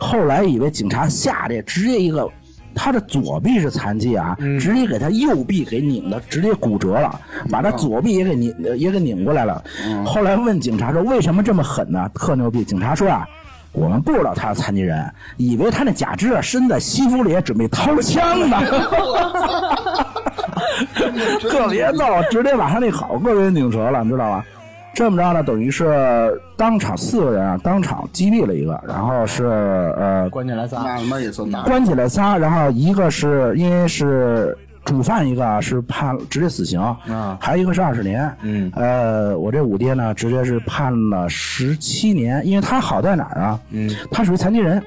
[0.00, 2.28] 后来以为警察吓得直接一个，
[2.74, 9.62] 他的左臂是残疾啊，直接给他右臂给拧的，直接骨折了，把他左臂也给拧也给拧过来了。
[10.04, 12.10] 后来问警察说为什么这么狠呢？
[12.14, 12.64] 特牛逼！
[12.64, 13.24] 警察说啊。
[13.72, 18.58] 我们不知道他是残疾人，以为他那假肢啊伸在西服里准备掏枪呢，
[21.40, 24.42] 特别逗，直接把他那好个给拧折了，你知道吗？
[25.00, 31.62] 这么着呢，等于是当场四个人啊，当场击毙了一个，然后是呃关起来仨，那他妈也算大。
[31.62, 38.30] 关起来仨，然后一个是因为是主犯，一个是判直接死刑，啊还有一个是二十年。
[38.42, 43.58] 嗯呃，我这五爹呢，直接是判了十七年，因为他好在哪儿啊？
[43.70, 44.82] 嗯，他属于残疾人，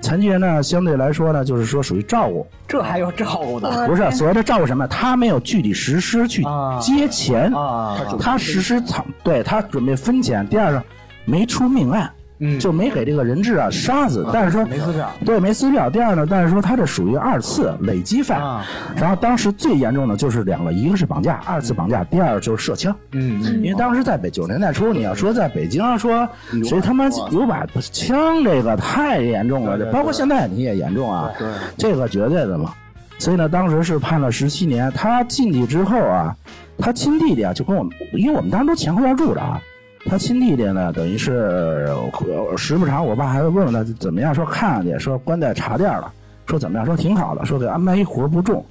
[0.00, 3.86] 残疾人呢，相对来说呢，就是说属于照顾，这还有照顾的。
[3.86, 4.86] 不是所谓的照顾什么？
[4.86, 6.78] 他没有具体实施去啊。
[6.80, 10.46] 接钱，啊，他实施藏，对他准备分钱。
[10.48, 10.82] 第二个，
[11.24, 15.90] 没出命案，嗯就没给这个人质啊杀死，但是说没撕票对，没撕票。
[15.90, 18.40] 第二呢，但是说他这属于二次累积犯。
[18.40, 18.64] 啊
[18.96, 22.94] 然后当时最严重的就是两个，一个是绑架，二次绑架，第二就是射枪。
[23.12, 26.28] 嗯嗯因为当时在北九十年代初，你要说在北京说
[26.64, 32.72] 谁他妈有把枪，这个太严重了，对对对包括现在你也严重啊，对，这个绝对的嘛。
[33.18, 34.90] 所以呢，当时是判了十七年。
[34.92, 36.34] 他进去之后啊，
[36.78, 39.60] 他亲弟弟啊就跟我们，因为我们当时都前后院住着啊。
[40.08, 46.10] 他亲弟弟呢，等于是呃时不常，我爸还会问问他怎么样，说看上去，说关在茶店了，
[46.46, 48.64] 说怎么样，说挺好的，说给安排一活儿不重，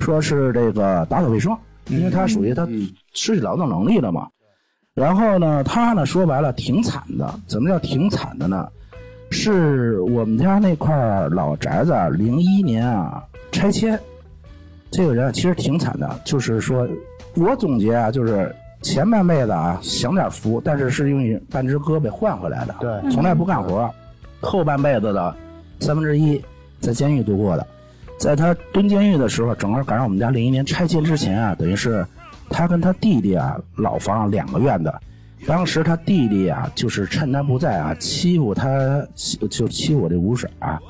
[0.00, 1.56] 说是这个打扫卫生，
[1.88, 2.66] 因为他属于他
[3.14, 4.28] 失去劳动能力了嘛。
[4.94, 8.68] 然后呢，他呢说白了挺惨的，怎么叫挺惨的呢？
[9.30, 13.98] 是我们家那块儿老宅子，零一年啊拆迁，
[14.90, 16.86] 这个人啊其实挺惨的，就是说，
[17.36, 23.88] 我总结啊，就是前半辈子啊享点福，但是是用半只胳膊换回来的，对，从来不干活，
[24.40, 25.34] 后半辈子的
[25.80, 26.42] 三分之一
[26.80, 27.66] 在监狱度过的，
[28.18, 32.04] 在他蹲监狱的时候，正好赶上我们家零一年拆迁之前啊，等于是
[32.50, 34.92] 他跟他弟弟啊老房两个院子。
[35.44, 38.68] 当时他弟弟啊，就是趁他不在啊，欺负他，
[39.50, 40.80] 就欺负我这五婶啊，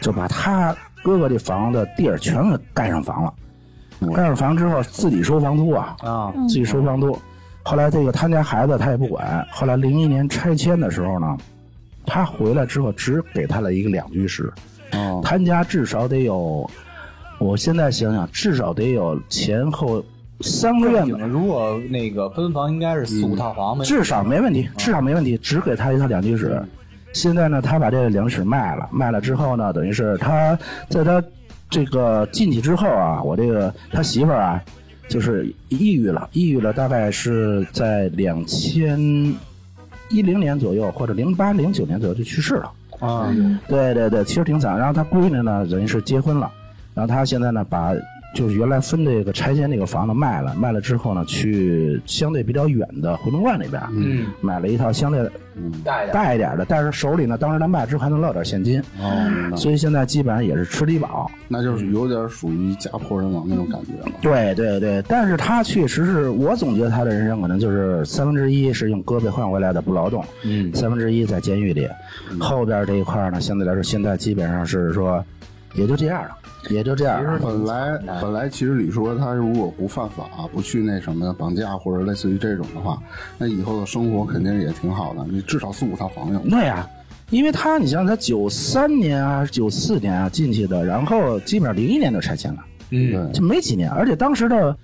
[0.00, 3.34] 就把他哥哥这房的地儿全给盖上房了。
[4.14, 7.18] 盖上房之后，自己收房租啊，啊自己收房租。
[7.68, 9.46] 后来这个他家孩子他也不管。
[9.50, 11.36] 后来零一年拆迁的时候呢，
[12.06, 14.50] 他回来之后只给他了一个两居室，
[14.92, 16.68] 哦，他家至少得有，
[17.38, 20.02] 我现在想想，至少得有前后
[20.40, 26.58] 三个院子，如果那个分房应该是四五套房呗，至少没问题，至少没问题，只给他一套两居室。
[27.12, 31.22] 现在呢，他把这个两居室卖了，卖了之后呢，等于是他在他
[31.68, 34.64] 这个进去之后啊，我这个他媳妇儿啊，
[35.08, 38.98] 就是抑郁了，抑郁了，大概是在两千
[40.10, 42.72] 一零年左右，或者零八零九年左右就去世了。
[43.00, 43.32] 啊
[43.68, 44.76] 对对对，其实挺惨。
[44.76, 46.50] 然后他闺女呢，等于是结婚了，
[46.94, 47.92] 然后他现在呢，把
[48.34, 55.20] 就是原来分这个拆迁那个房子卖了，卖了之后呢，去相对比较远的回龙观那边，嗯，买了一套相对
[55.82, 61.30] 大一点，大一点的，但是手里呢，当时他卖之后还能落点现金，哦，所以现在基本上也是吃低保。
[61.48, 64.12] 那就是有点属于家破人亡那种感觉了。
[64.20, 70.72] 对对对，但是他确实是我总结他的人生可能就是三分之一是用胳膊换回来的不劳动，嗯。
[70.74, 71.88] 三分之一在监狱里，
[72.38, 75.24] 后边这一块呢，相对来说现在基本上是说
[75.74, 76.30] 也就这样了，
[76.68, 77.38] 也就这样了。
[77.38, 82.98] 本来本来其实李说他如果不犯法，不去那什么绑架或者类似于这种的话，
[83.36, 85.24] 那以后的生活肯定也挺好的。
[85.28, 86.38] 你至少四五套房有。
[86.40, 86.88] 对呀、
[87.30, 93.90] 因为他，你像他九三年啊、九四年啊进去的，然后基本上零一年就拆迁了，嗯对，就没几年。
[93.90, 94.76] 而且当时的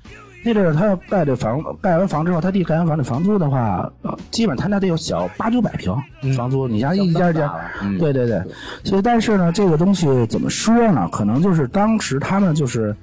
[0.45, 5.97] 那阵儿，他要盖这房，盖完房之后，他弟盖完房，这房租的话，呃基本他家得有小八九百平
[6.37, 6.69] 房租。
[6.69, 8.43] 你像一家一家，嗯对对对。
[8.85, 11.09] 所以，但是呢，这个东西怎么说呢？
[11.11, 12.95] 可能就是当时他们就是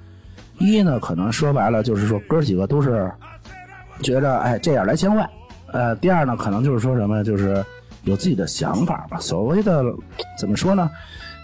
[0.59, 3.11] 一呢，可能说白了就是说哥几个都是
[4.01, 5.27] 觉着哎这样来钱快，
[5.71, 7.65] 呃，第二呢，可能就是说什么，就是
[8.03, 9.17] 有自己的想法吧。
[9.19, 9.83] 所谓的
[10.37, 10.89] 怎么说呢？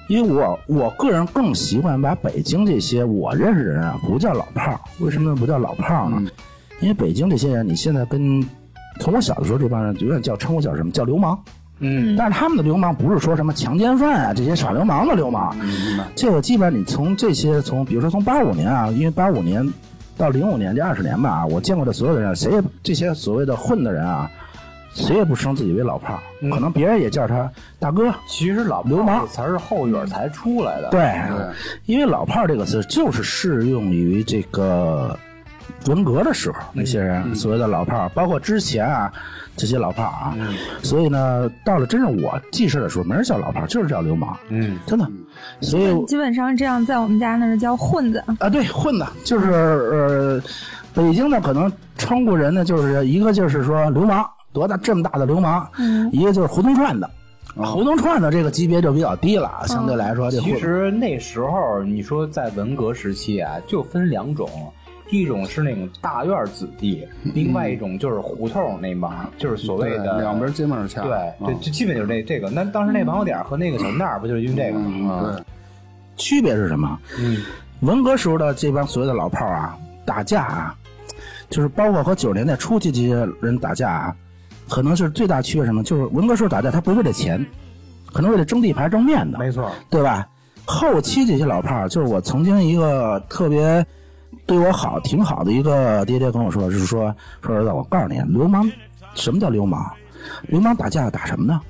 [0.07, 4.79] 因为我我个人更习惯把北京这些我认识的人啊，不叫老炮儿。
[4.99, 6.21] 为什么不叫老炮儿呢？
[6.79, 8.41] 因为北京这些人，你现在跟
[8.99, 11.37] 从我小的时候这帮人永远叫称呼叫什么叫流氓。
[11.79, 15.55] 嗯但是他们的流氓不是说什么强奸犯啊这些耍流氓的流氓。
[16.15, 19.63] 这个基本上你从这些从比如说从八五年啊，因为八五年
[20.17, 24.27] 到零五年这二十年吧啊，我见过的所有的人，谁也这些所谓的混的人啊，
[24.97, 28.11] 谁也不称自己为老炮儿，可能别人也叫他大哥。
[28.27, 31.13] 其实老流氓这词儿是后院才出来的，对，
[31.85, 35.17] 因为老炮儿这个词就是适用于这个
[35.85, 39.13] 文革的时候，那些人所谓的老炮儿，包括之前啊
[39.55, 40.35] 这些老炮儿啊，
[40.81, 45.07] 所以呢，到了真正我记事的时候，没人叫老炮儿，就是叫流氓，嗯，真的。
[45.61, 48.23] 所以基本上这样，在我们家那儿叫混子。
[48.39, 50.41] 啊，对，混子就是呃，
[50.93, 57.07] 北京呢可能称呼人呢，就是一个就是说流氓，多大这么大的流氓，嗯一个就是胡同串子，
[57.55, 64.49] 胡同串子这个级别就比较低了，相对来说这其实那时候你说在文革时期啊，就分两种，
[65.11, 71.03] 一种是那种大院子弟， 另外一种就是胡同那帮，就是所谓的对两边街面掐。
[71.03, 72.49] 对就基本就是这这个。
[72.49, 75.35] 那当时那王小点儿和那个小那儿不就是因为这个吗？
[75.35, 75.43] 对，
[76.17, 76.97] 区别是什么？
[77.19, 77.43] 嗯，
[77.81, 80.75] 文革时候的这帮所谓的老炮儿啊，打架啊，
[81.49, 84.15] 就是包括和九十年代初期这些人打架啊，
[84.69, 85.83] 可能是最大区别什么？
[85.83, 87.45] 就是文革时候打架，他不是为了钱，
[88.11, 90.27] 可能为了争地盘、争面子，没错，对吧？
[90.65, 93.85] 后期这些老炮儿，就是我曾经一个特别
[94.45, 98.69] 对我好、挺好的一个爹爹跟我说，就是说说儿子，我告诉你，流氓
[99.15, 99.89] 什么叫流氓？
[100.47, 101.61] 流氓打架打什么呢？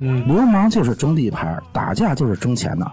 [0.00, 2.90] 嗯，流氓就是争地盘，打架就是争钱的，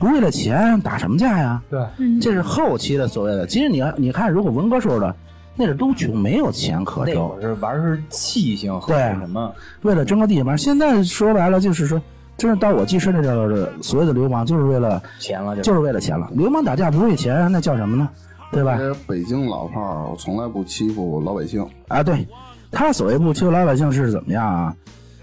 [0.00, 1.62] 不为了钱打什么架呀？
[1.70, 3.46] 对，嗯，这是后期的所谓的。
[3.46, 5.14] 其实你你看，如果文革时候的，
[5.58, 10.56] 那是都穷，没有钱可那挣会儿，是玩儿是气性和什么，为了争个地盘。
[10.56, 12.00] 现在说白了就是说，
[12.36, 16.30] 真是到我记事那阵儿的所谓的流氓，就是为了钱了就就是为了钱了。
[16.32, 18.08] 流氓打架不为钱，那叫什么呢？
[18.52, 18.78] 对吧？
[19.06, 21.66] 北京老炮儿从来不欺负老百姓。
[21.88, 22.24] 啊，对，
[22.70, 24.74] 他所谓不欺负老百姓是怎么样啊？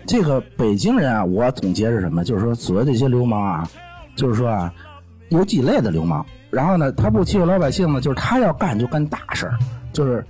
[0.06, 2.26] 这个北京人啊，我总结是什么？
[2.26, 3.70] 就是说，所谓这些流氓啊，
[4.18, 4.72] 就是说啊，
[5.30, 6.24] 有几类的流氓。
[6.56, 9.54] 然后呢，他不欺负老百姓呢，就是他要干就干大事儿。
[9.92, 10.26] 就是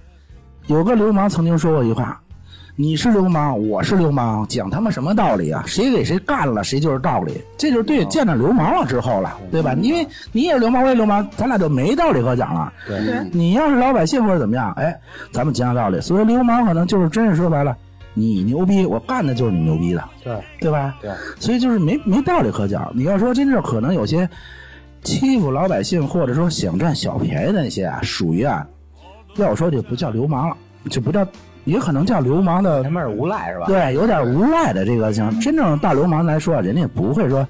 [0.65, 2.19] 有个流氓曾经说过一句话
[2.75, 5.63] ：“你是流氓，我是流氓，讲他妈什么道理啊？
[5.67, 9.75] 谁给谁干了，谁就是道理。”这就是对见着流氓了之后了，对吧？
[9.81, 12.73] 因为你也是流氓，我也流氓，咱俩就没道理可讲了。
[12.87, 12.99] 对，
[13.31, 14.99] 你要是老百姓或者怎么样，哎，
[15.31, 16.01] 咱们讲讲道理。
[16.01, 17.77] 所以流氓，可能就是真是说白了，
[18.15, 20.95] 你牛逼，我干的就是你牛逼的，对对吧？
[21.01, 22.91] 对，所以就是没没道理可讲。
[22.95, 24.27] 你要说真正可能有些
[25.05, 28.67] 欺负老百姓，或者说想占小便宜的那些啊，属于啊，
[29.37, 30.57] 要我说就不叫流氓了，
[30.89, 31.25] 就不叫，
[31.63, 33.65] 也可能叫流氓的他，妈是无赖是吧？
[33.67, 37.47] 对，有点无赖的这个像真正大流氓来说，人家也不会说。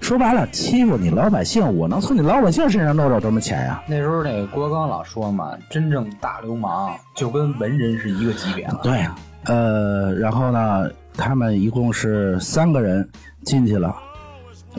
[0.00, 3.82] 说白了，欺负你老百姓，我能从你老百姓身上弄着多少钱呀？
[3.86, 8.80] 那时候那个郭德纲老说嘛，真正大流氓就跟文人是一个级别了。
[8.82, 9.14] 对呀，
[9.44, 13.08] 呃，然后呢，他们一共是三个人
[13.44, 13.94] 进去了。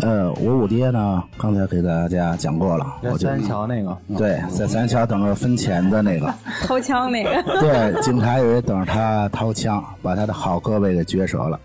[0.02, 6.34] 呃，我五爹呢，刚才给大家讲过了，在三桥那个，对，在三桥等着分钱的那个，
[6.68, 7.32] 掏枪那个，
[7.62, 11.60] 对，警察以为等着他掏枪，把他的好胳膊给撅折了。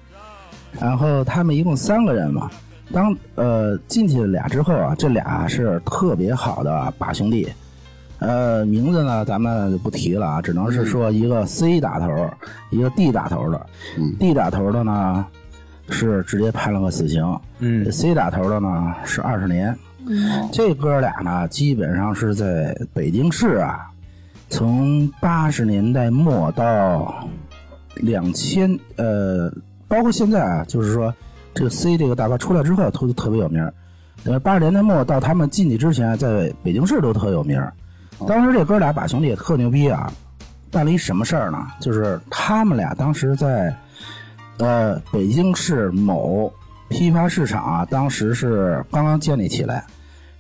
[0.81, 2.49] 然后他们一共三个人嘛，
[2.93, 7.49] 当呃进去俩之后啊，这俩是特别好的把兄弟，
[8.21, 12.31] 呃，名字呢咱们就不提了啊，只能是说一个 C 打头，
[12.71, 13.67] 一个 D 打头的。
[13.99, 15.27] 嗯 D 打头的呢
[15.91, 17.25] 是直接判了个死刑，
[17.59, 19.77] 嗯 C 打头的呢是二十年。
[20.07, 23.91] 嗯这哥俩呢，基本上是在北京市啊，
[24.49, 27.29] 从八十年代末到
[27.97, 29.53] 两千呃，
[29.87, 31.15] 包括现在啊，就是说
[31.53, 33.73] 这个 C 这个大哥出来之后，都特别有名儿。
[34.25, 37.73] 呃，八十年代末到他们进去之前，在北京市都特有名儿。
[38.27, 40.11] 当时这哥俩把兄弟也特牛逼啊，
[40.71, 41.59] 办了一什么事儿呢？
[41.79, 43.75] 就是他们俩当时在
[44.61, 46.53] 呃北京市某
[46.89, 49.85] 批发市场啊，当时是刚刚建立起来。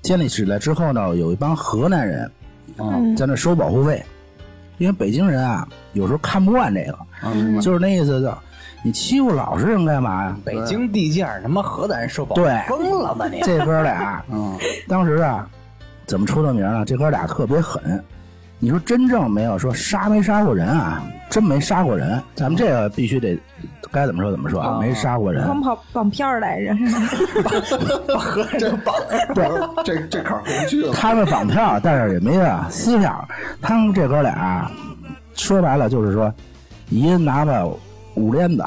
[0.02, 2.24] 建立起来之后呢，有一帮河南人
[2.78, 4.02] 啊嗯在那收保护费，
[4.78, 8.32] 因为北京人啊有时候看不惯这个，就是那意思就，
[8.82, 10.36] 你欺负老实人干嘛呀？
[10.42, 13.40] 北京地界儿他妈河南人受保护对疯了吧你？
[13.42, 14.56] 这哥俩 嗯，
[14.88, 15.46] 当时啊，
[16.06, 16.82] 怎么出的名呢？
[16.86, 18.02] 这哥俩特别狠。
[18.62, 21.02] 你说真正没有说杀没杀过人啊？
[21.30, 22.22] 真没杀过人。
[22.34, 23.38] 咱们这个必须得
[23.90, 24.78] 该怎么说怎么说啊？
[24.78, 25.46] 没杀过人。
[25.46, 26.76] 光跑绑票儿来着，
[29.34, 30.92] 这这这坎儿过不去了。
[30.92, 33.26] 他们绑票，但是也没啊撕票。
[33.62, 34.70] 他们这哥俩
[35.34, 36.30] 说白了就是说，
[36.90, 37.66] 一人拿着
[38.14, 38.62] 五链子，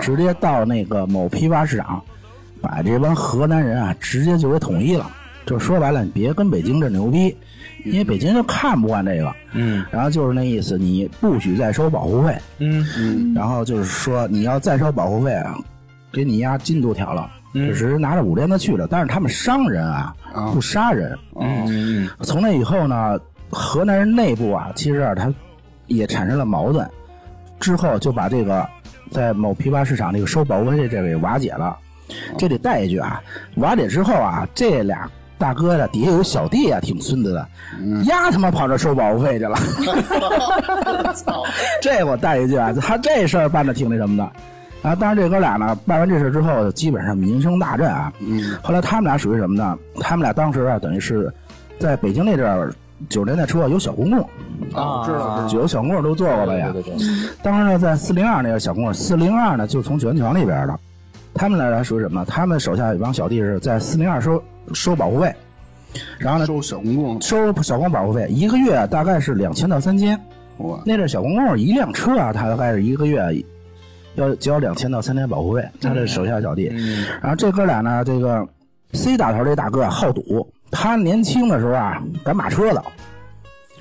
[0.00, 2.02] 直接到那个某批发市场，
[2.60, 5.10] 把这帮河南人啊直接就给统一了。
[5.46, 7.34] 就说白了，你别跟北京这牛逼，
[7.84, 9.34] 因为北京就看不惯这个。
[9.52, 12.36] 嗯然后就是那意思，你不许再收保护费。
[12.58, 15.56] 嗯嗯然后就是说，你要再收保护费啊，
[16.12, 17.30] 给你压进度条了。
[17.54, 21.18] 嗯只是拿着五连子去了，但是他们商人啊，啊不杀人。
[21.40, 23.18] 嗯嗯从那以后呢，
[23.50, 25.32] 河南人内部啊，其实啊，他
[25.86, 26.86] 也产生了矛盾，
[27.58, 28.68] 之后就把这个
[29.10, 31.74] 在某批发市场这个收保护费这个给瓦解了。
[32.36, 33.22] 这里带一句啊，
[33.56, 37.48] 瓦解之后啊，这俩大哥的底下有小弟啊，挺孙子的，
[37.80, 39.56] 嗯丫他妈跑这收保护费去了。
[41.80, 44.24] 这我带一句啊，他这事儿办的挺那什么的。
[44.82, 48.12] 啊，当然这哥俩呢，办完这事之后，基本上名声大振啊。
[48.20, 49.76] 嗯后来他们俩属于什么呢？
[50.00, 51.32] 他们俩当时啊，等于是
[51.78, 52.72] 在北京那阵儿，
[53.08, 54.20] 九十年代初啊，有小公共，
[54.72, 56.70] 啊，知道知道，有小公共都做过了呀。
[56.72, 57.06] 对对对，
[57.42, 60.78] 当时呢，在四零二那个小公共，四零二呢就从九元桥那边的，
[61.34, 62.26] 他们俩属于什么呢？
[62.28, 64.40] 他们手下有一帮小弟是在四零二收
[64.74, 65.34] 收保护费，
[66.18, 70.18] 然后呢收小公共，收小公保护费，一个月大概是两千到三千。
[70.56, 73.22] 我那阵小公共一辆车啊，他大概是一个月
[74.16, 76.68] 要交两千到三千保护费，他这手下小弟。
[76.72, 77.06] 嗯。
[77.22, 78.46] 然后这哥俩呢，这个
[78.92, 82.80] C 打头这大哥啊好赌，他年轻的时候啊赶马车的，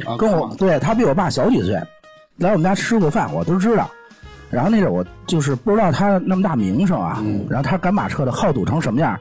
[0.05, 1.73] 啊跟我对他比我爸小几岁，
[2.38, 3.89] 来我们家吃过饭，我都知道。
[4.49, 9.19] 然后那阵儿我就是不知道他那么大名声啊，然后他赶马车的好赌成什么样，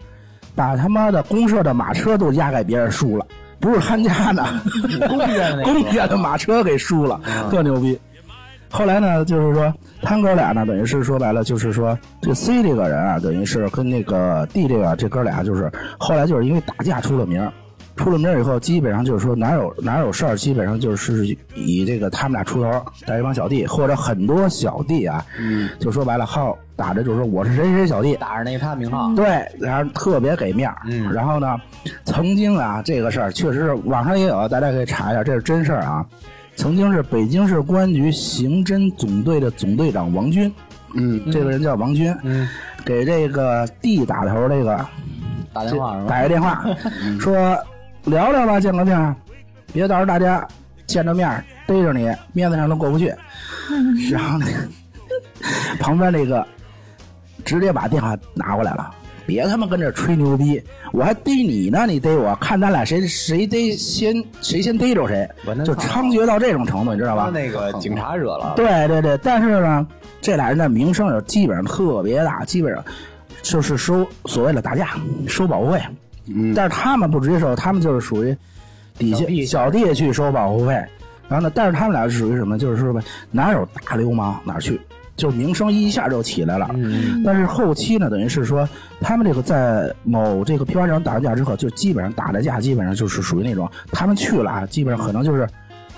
[0.57, 3.25] 把他妈的公社的马车都压给别人输了，
[3.61, 4.45] 不是他家的，
[5.07, 7.97] 公家的公家的马车给输了，特牛逼。
[8.69, 17.53] 后来呢，就是说他哥俩呢，等于是说白了，就是说这 C 这个人啊，等于是跟那个 D 这个这哥俩，就是后来就是因为打架出了名儿，
[17.97, 22.71] 出了名儿以后，基本上就是说哪有哪有事儿，基本上就是以这个他们俩出头，
[23.07, 30.77] 带一帮小弟或者很多小弟啊，嗯就说白了号打着就是说我是谁谁小弟，打着那他名号，对，然后特别给面儿。
[30.85, 31.57] 嗯然后呢，
[32.05, 36.05] 曾经啊，这个事儿确实是网上也有，大家可以查一下，这是真事儿啊。
[36.55, 40.53] 曾经是北京市公安局刑侦总队的总队长王军，
[40.95, 42.49] 嗯这个人叫王军，嗯，
[42.85, 44.85] 给这个 D 打头这个
[45.53, 45.97] 打电话？
[46.07, 46.65] 打个电话，
[47.21, 47.59] 说
[48.07, 49.15] 聊聊吧，见个面，
[49.73, 50.47] 别到时候大家
[50.87, 51.29] 见着面
[51.67, 53.13] 逮着你，面子上都过不去。
[54.11, 54.47] 然后呢，
[55.79, 56.47] 旁边那个
[57.45, 58.89] 直接把电话拿过来了，
[59.27, 65.29] 别他妈跟这吹牛逼，我还逮你呢，你逮我，看咱俩谁谁逮先谁先逮着谁
[65.65, 67.25] 就猖獗到这种程度，你知道吧？
[67.25, 69.87] 把那个警察惹了，对对对，但是呢，
[70.21, 72.85] 这俩人的名声就基本上特别大，基本上
[73.43, 74.91] 就是收所谓的打架
[75.27, 75.83] 收保护费，
[76.29, 78.37] 嗯但是他们不直接收，他们就是属于
[78.99, 80.73] 底下小弟去收保护费，
[81.29, 82.59] 然后呢，但是他们俩是属于什么？
[82.59, 83.01] 就是说吧，
[83.31, 84.81] 哪有大流氓哪儿去，
[85.17, 86.71] 就名声一下就起来了。
[86.75, 88.69] 嗯，但是后期呢，等于是说，
[89.01, 95.47] 他们这个在某这个批发市场打完架之后，就基本上打的架，基本上就是属于那种他们去了啊，基本上可能就是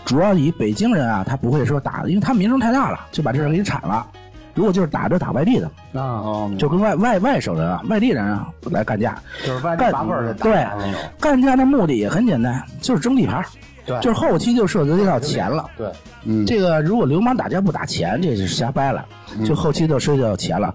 [0.05, 4.07] 主要以北京人啊，他不会说打，因为他们名声太大了，就把这事儿给铲了。
[4.59, 13.45] 如果就是打着打外地的，啊，哦，就跟外外外省人啊、外地人啊来干架，就是外地干拔份儿的打对那种，干架的目的也很简单，就是争地盘儿，
[13.87, 15.65] 对就是后期就涉及到钱了。
[15.77, 15.89] 对，
[16.25, 19.07] 嗯这个如果流氓打架不打钱，这是瞎掰了，
[19.47, 20.75] 就后期就涉及到钱了。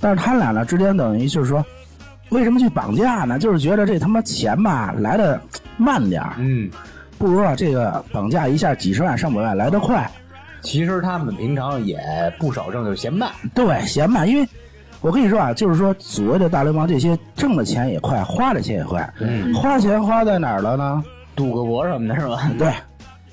[0.00, 1.62] 但是他俩呢之间等于就是说，
[2.30, 3.38] 为什么去绑架呢？
[3.38, 5.38] 就是觉得这他妈钱吧来的
[5.76, 6.70] 慢点儿，嗯，
[7.18, 10.10] 不如啊这个绑架一下几十万上百万来得快。
[10.62, 11.98] 其实他们平常也
[12.38, 14.48] 不少挣，就是嫌慢，对，嫌慢，因为
[15.00, 19.08] 我跟你说啊，就是说所谓的大流氓这些挣的钱也快，花的钱也快。
[19.20, 21.04] 嗯，花钱花在哪儿了呢？
[21.36, 22.50] 赌个博什么的是吧？
[22.58, 22.72] 对，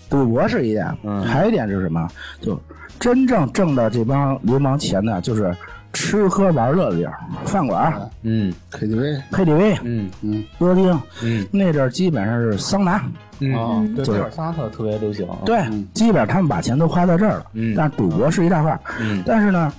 [0.09, 1.23] 赌博是一点，嗯。
[1.23, 2.07] 还有一点是什么？
[2.39, 2.59] 就
[2.99, 5.51] 真正挣的这帮流氓钱呢，就是
[5.91, 8.53] 吃喝玩乐的地儿，饭馆、嗯。
[8.71, 10.11] KTV，KTV、嗯。
[10.21, 10.43] 嗯。
[10.59, 11.47] 歌厅，嗯。
[11.51, 13.03] 那阵儿基本上是桑拿，
[13.39, 15.63] 嗯，对，就是这会儿桑拿特特别流行，对，
[15.93, 17.45] 基本上他们把钱都花在这儿了。
[17.53, 19.71] 嗯但是赌博是一大块，嗯但是呢。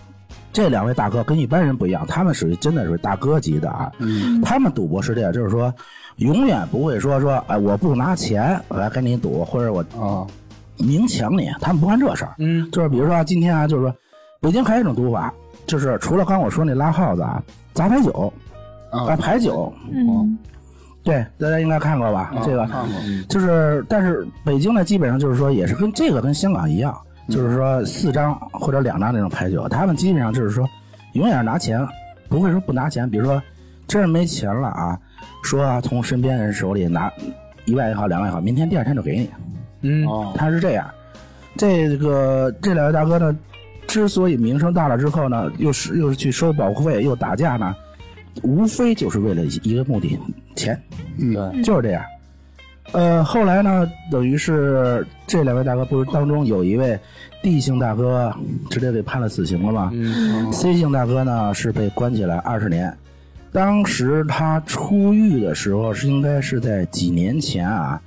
[0.52, 3.92] 这两位大哥跟一般人不一样，他们属于真的是大哥级的啊。
[3.98, 5.70] 嗯他们赌博是这样，就是说，
[6.16, 10.26] 永远不会说说，哎，我不拿钱我来跟你赌，或者我啊
[10.78, 12.34] 明抢你，他们不干这事儿。
[12.38, 13.94] 嗯就是比如说啊今天啊，就是说，
[14.40, 15.30] 北京还有一种赌法，
[15.66, 17.42] 就是除了刚我说那拉耗子啊，
[17.74, 18.32] 砸牌九
[18.90, 20.38] 啊，啊，牌九，嗯，
[21.06, 22.32] 对，大家应该看过吧？
[22.34, 26.92] 啊这个看过，就是，但是北京呢，基本上就是说，也是跟这个跟香港一样，
[27.28, 30.68] 就是说四张或者两张那种牌九，他们基本上就是说，
[31.12, 31.86] 永远是拿钱，
[32.28, 33.08] 不会说不拿钱。
[33.08, 33.40] 比如说，
[33.86, 34.98] 真是没钱了啊，
[35.44, 37.08] 说啊从身边人手里拿
[37.66, 39.30] 一万也好，两万也好，明天第二天就给你。
[39.82, 40.90] 嗯哦，他是这样。
[41.56, 43.38] 这个这两位大哥呢，
[43.86, 47.74] 之所以名声大了之后呢，又是又是去收保护费，又打架呢，
[48.42, 50.18] 无非就是为了一个目的，
[50.56, 50.80] 钱。
[51.18, 52.02] 嗯对，就是这样。
[52.92, 56.98] 呃，后来呢，等于是这两位大哥不是当中有一位
[57.42, 58.32] D 姓大哥
[58.70, 62.96] 直接给判了死刑了吗、嗯 c 姓大哥呢是被关起来二十年。
[63.52, 68.00] 当时他出狱的时候是应该是在几年前啊，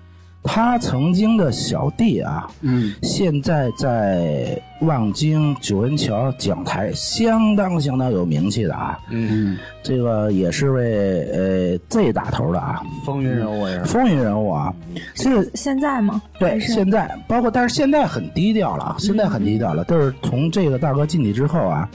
[0.44, 13.84] 他曾经的小弟啊，嗯，现在在望京九恩桥讲台相当相当有名气的啊，嗯，这个也是位呃 Z 打头的啊，风云人物也是。
[13.86, 14.74] 风云人物啊。
[15.14, 16.22] 这个现在吗？
[16.40, 19.84] 对，是现在包括，但是现在很低调了啊，现在很低调了。
[19.88, 21.88] 但是从这个大哥进去之后啊，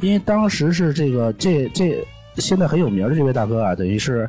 [0.00, 2.02] 因为当时是这个这这
[2.36, 4.28] 现在很有名的这位大哥啊，等于是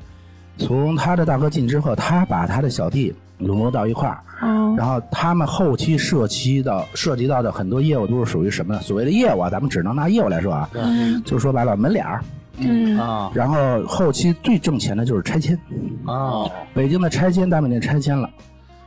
[0.58, 8.82] 从他的大哥进之后，他把他的小弟笼络到一块儿，嗯然后他们后期涉及到涉及到的很多业务都是属于什么呢？
[8.82, 12.24] 所谓的业务啊，咱们只能拿业务来说啊，嗯就说白了门脸儿。
[12.58, 12.98] 嗯。
[12.98, 13.32] 啊。
[13.34, 15.58] 然后后期最挣钱的就是拆迁，
[16.06, 18.30] 啊，北京的拆迁大饭店拆迁了，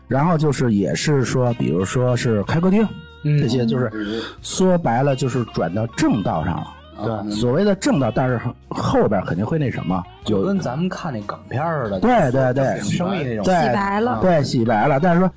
[0.09, 2.87] 然后就是也是说，比如说是开歌厅，
[3.25, 3.39] 嗯。
[3.39, 6.67] 这些就是说白了就是转到正道上了。
[7.05, 13.45] 对所谓的正道，但是后边肯定会那什么，就跟咱们看那港片似的，对对对生意那种。
[13.45, 14.99] 对洗白了对洗白了。
[15.01, 15.31] 但是说，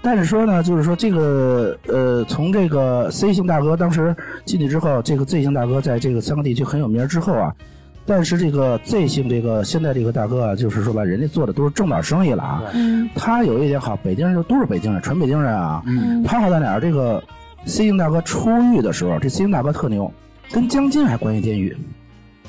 [0.00, 7.54] 但是说呢，就是说这个呃，从这个 C 姓大哥当时进去之后，这个 Z 姓大哥在这个三个地区很有名之后啊。
[8.04, 12.62] 但是这个 Z 姓这个现在这个大哥啊，就是说吧，人家做的都是正道生意了啊。
[12.74, 15.80] 嗯他有一点好，北京人就都是北京人，纯北京人啊。
[15.86, 16.80] 嗯他好在哪儿？
[16.80, 17.22] 这个
[17.64, 20.12] C 姓大哥出狱的时候，这 C 姓大哥特牛，
[20.52, 21.74] 跟江津还关一监狱，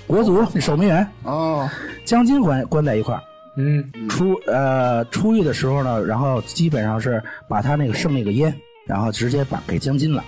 [0.06, 1.70] 国足守门员，哦，
[2.04, 3.22] 江津关关在一块儿。
[3.56, 8.54] 嗯出呃出狱的时候呢，然后基本上是把他那个剩那个烟，
[8.86, 10.24] 然后直接把给江津了。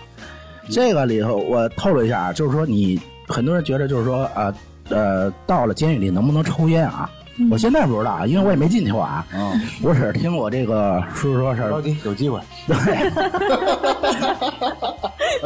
[0.70, 4.54] 这个里头我透露一下啊，就是说你很多人觉得就是说呃
[4.90, 7.10] 呃到了监狱里能不能抽烟啊？
[7.52, 9.26] 我现在不知道啊，因为我也没进去过啊。
[9.34, 12.40] 嗯，我只是听我这个叔叔说是着急，有机会。
[12.68, 12.76] 对。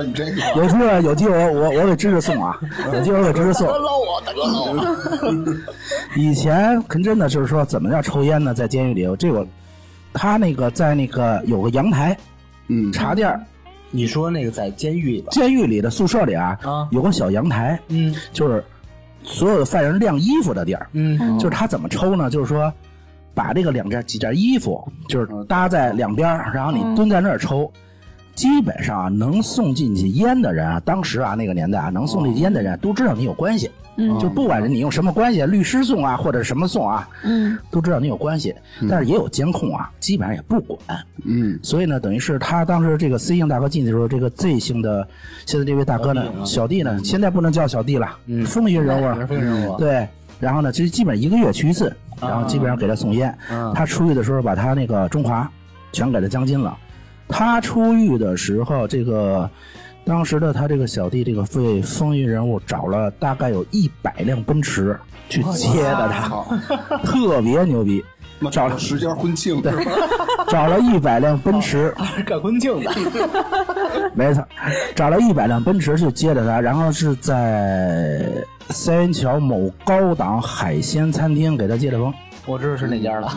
[0.06, 2.58] 你这个有机会有机会我我我给芝芝送啊，
[2.94, 3.68] 有机会我给芝芝送。
[6.16, 8.54] 以前可真的就是说，怎么叫抽烟呢？
[8.54, 9.46] 在监狱里，这个
[10.14, 12.18] 他那个在那个有个阳台
[12.68, 13.44] 嗯，茶店儿，
[13.92, 15.30] 你说那个在监狱里吧？
[15.32, 16.88] 监狱里的宿舍里啊，啊。
[16.92, 18.16] 有个小阳台，嗯。
[18.32, 18.64] 就是
[19.30, 20.88] 所有的犯人晾衣服的地儿。
[20.94, 22.30] 嗯就是他怎么抽呢？
[22.30, 22.74] 就是说，
[23.34, 27.72] 把这个两件几件衣服，就是搭在两边，然后你蹲在那儿抽。
[28.40, 34.18] 基本上啊，能送进去烟的人啊，当时啊那个年代啊，能送进去烟的人都知道你有关系，嗯。
[34.18, 37.58] 就不管是你用什么关系，律师送啊，或者什么送啊，嗯。
[37.70, 38.56] 都知道你有关系。
[38.90, 40.80] 但是也有监控啊，基本上也不管。
[41.26, 45.06] 嗯，所以呢，等于是他当时这个 C 姓大哥进去的时候，这个 Z 姓的
[45.46, 48.46] 现在这位大哥呢，小弟呢，现在不能叫小弟了，嗯。
[48.46, 49.28] 风云人物。
[49.28, 49.78] 风云人物。
[49.78, 50.08] 对，
[50.40, 53.38] 然后呢，其实基本一个月去一次，然后基本上给他送烟。
[53.52, 53.74] 嗯。
[53.76, 55.52] 他出去的时候，把他那个中华
[55.92, 56.78] 全给他江津了。
[57.30, 59.50] 他出狱的时候，这个
[60.04, 65.00] 当时的他这个小弟，这个为风云人物找了大概有一百辆奔驰
[65.30, 66.44] 去接的他，
[67.06, 68.04] 特别牛逼。
[68.52, 69.70] 找了十家婚庆对？
[70.48, 71.94] 找了一百辆奔驰，
[72.26, 72.90] 干婚庆的。
[74.16, 74.42] 没错，
[74.96, 78.26] 找了一百辆奔驰去接着他，然后是在
[78.70, 82.14] 三元桥某高档海鲜餐厅给他接的风，
[82.50, 83.32] 我知道是哪家了。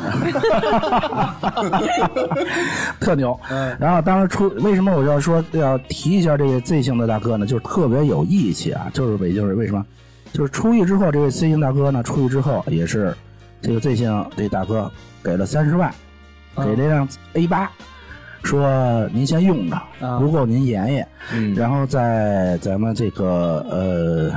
[2.98, 3.38] 特牛。
[3.50, 7.46] 嗯然后当时出，为什么我要说要提一下这个 Z 姓的大哥呢？
[7.46, 9.84] 就是特别有义气啊，就是北京人为什么？
[10.32, 13.14] 就是出狱之后，这位 C 姓大哥呢，出狱之后也是
[13.60, 14.90] 这个 Z 姓这大哥
[15.22, 15.92] 给了三十万，
[16.56, 17.70] 给这辆 A 八，
[18.42, 21.06] 说您先用着，啊不够您研研。
[21.34, 24.30] 嗯然后在咱们这个呃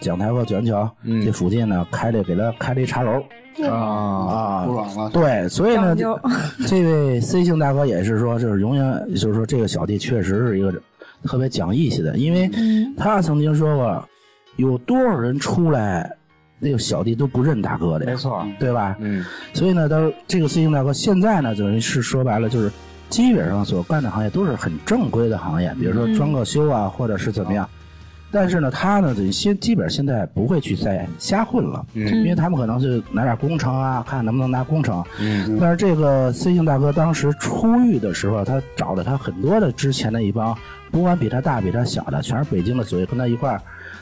[0.00, 3.22] 讲台和九元桥嗯这附近呢，开了给他开了一茶楼
[3.68, 4.72] 啊啊不。
[4.72, 5.94] 软了，对，所以呢
[6.66, 10.72] 这位 C 姓大哥也是说，就是永远就是说，这个小弟确实是一个
[11.24, 14.08] 特别讲义气的，因为嗯他曾经说过，
[14.56, 16.10] 有多少人出来，
[16.58, 18.46] 那个小弟都不认大哥的，没，错。
[18.58, 18.96] 对吧？
[19.00, 22.70] 嗯所以呢，他这个 C 姓大哥现在呢，等于是说白了，就是
[23.08, 27.68] 基本上所干的行业都是很正规的行业，比如说嗯装个修啊，或者是怎么样。
[28.32, 35.04] 但是呢，他呢，得先基本上现在不会去再瞎混了，嗯因为他们可能是拿点工程啊，看能不能拿工程。
[35.20, 40.56] 嗯但是这个 C 姓大哥当时出狱的时候，他找了他很多的之前的一帮，
[40.92, 43.60] 不管比他大比他小的，全是北京的，所谓跟他一块儿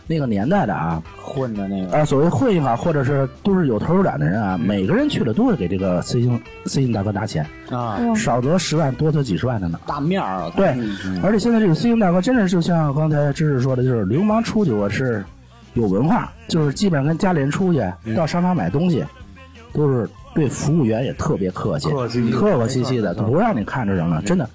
[0.08, 1.96] 那个年代的啊，混的那个。
[1.96, 9.78] 啊，所谓混也好，或者是都是有头有脸的人啊，每个人去了都会给这个 C 星 C 星大哥拿钱，啊，少则十万，多则几十万的呢。
[9.86, 10.52] 大面儿啊。
[10.56, 10.74] 对，
[11.22, 15.24] 而且现在这个 C 星大哥真的就像刚才知识说的，就是流氓出去我是
[15.74, 17.80] 有文化，就是基本上跟家里人出去
[18.16, 19.04] 到商场买东西，
[19.72, 24.50] 都是对服务员也特别客气，客气客客气气的，不让你看着什么，真的。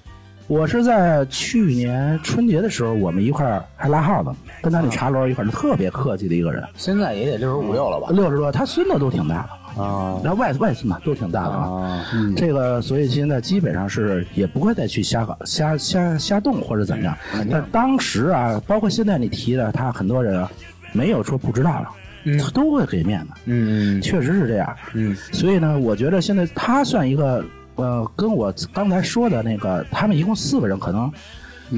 [0.48, 8.08] 我是在去年春节的时候，我们一块儿还拉号呢，跟他那茶楼一块儿，特别客气的一个人，现在也得六十五六了吧？
[8.10, 10.20] 六十多，他孙子都挺大的，啊。
[10.22, 12.06] 然后外外孙嘛都挺大的啊。
[12.14, 17.16] 嗯，这个，所以现在基本上是也不会再去瞎搞、瞎瞎瞎动或者怎么样。
[17.50, 20.50] 但当时啊，包括现在你提的，他很多人啊，
[20.92, 21.86] 没有说不知道的，
[22.24, 22.38] 嗯。
[22.38, 24.00] 他都会给面子，嗯。
[24.00, 24.76] 确实是这样。
[24.94, 25.16] 嗯。
[25.32, 27.44] 所以呢，我觉得现在他算一个
[27.76, 31.10] 呃，跟我刚才说的那个，他们一共四个人，可能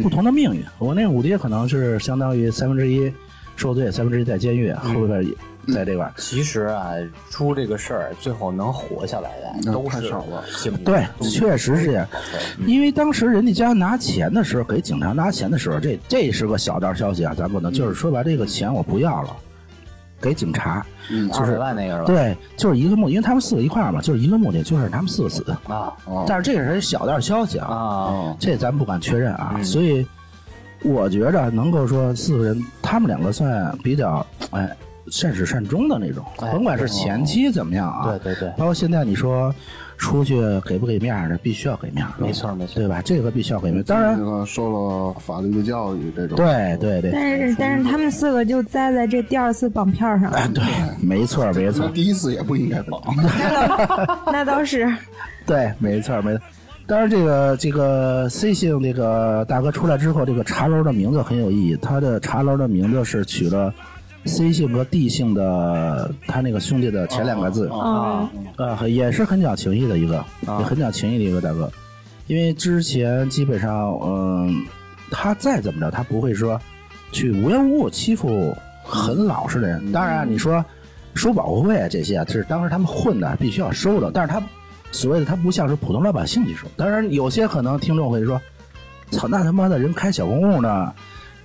[0.03, 0.64] 不同的命运。
[0.78, 3.12] 我那五爹可能是相当于三分之一
[3.57, 5.34] 受罪，三分之一在监狱，后边也
[5.74, 6.12] 在这块儿。
[6.16, 6.92] 其实啊，
[7.30, 9.30] 出这个事儿，最后能活下来
[9.62, 10.44] 的都是太少了。
[10.84, 12.07] 对，确实是这样。
[12.66, 19.36] 因为当时人家家拿钱的时候，给警察拿钱的时候，这这是个小道消息啊，咱不能就是说把这个钱我不要了，
[20.21, 20.85] 给警察。
[21.11, 22.05] 嗯，二百万那个是吧？
[22.07, 25.43] 对，就是一个目的，因为他们四个一块儿嘛，就是一个目的，就是他们四个死。
[25.66, 29.53] 啊哦但是这个是小道消息啊，这咱不敢确认啊。
[29.57, 30.07] 嗯所以
[30.83, 34.71] 我觉着能够说四个人，他们两个算比较哎
[35.11, 39.53] 善始善终的那种，哎甭管是前期怎么样啊，对对对，包括现在你说
[39.99, 42.76] 出去给不给面儿的，必须要给面儿，没错没错。
[42.76, 43.03] 对吧？
[43.05, 43.82] 这个必须要给面。
[43.82, 50.64] 当然这，个受了法律的教育，这种对对对，但是但是他们四个就栽在这第二次绑票上了，哎对，
[51.03, 53.03] 没错 没错，第一次也不应该绑。
[54.32, 54.90] 那倒 是。
[55.44, 56.42] 对，没错没错。
[56.86, 61.76] 当然，这个这个 C 姓这个大哥出来之后，这个茶楼的名字很有意义。
[61.82, 63.74] 他的茶楼的名字是取了
[64.29, 71.68] C 姓和 D 姓的他那个兄弟的前两个字，啊，呃，也是很讲情义的一个，也很讲情义的一个大哥。
[72.26, 74.55] 因为之前基本上，嗯，
[75.11, 76.61] 他再怎么着，他不会说
[77.11, 78.55] 去无缘无故欺负
[78.85, 79.91] 很老实的人。
[79.91, 80.62] 当然，你说
[81.14, 84.11] 收保护费啊这些啊，这是当时他们混的，必须要收的。
[84.12, 84.43] 但是他
[84.93, 86.66] 所谓的他不像是普通老百姓去收。
[86.76, 88.39] 当然，有些可能听众会说
[89.11, 90.93] ：“操，那他妈的人开小公共呢，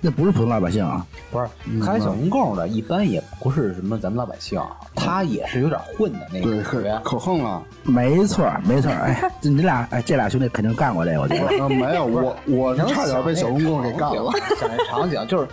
[0.04, 1.04] 那不是普通老百姓啊。
[1.30, 1.48] 不是
[1.82, 4.60] 开小公共的，一般也不是什么咱们老百姓，
[4.94, 6.84] 他也是有点混的那对，个属于。
[7.02, 8.90] 可可横了。”没错，没错。
[8.92, 11.46] 哎， 你俩，哎，这俩兄弟肯定干过这个，我觉得。
[11.58, 14.30] 呃，没有，我我能差点被小公公给干了。
[14.60, 15.48] 想那场景就是，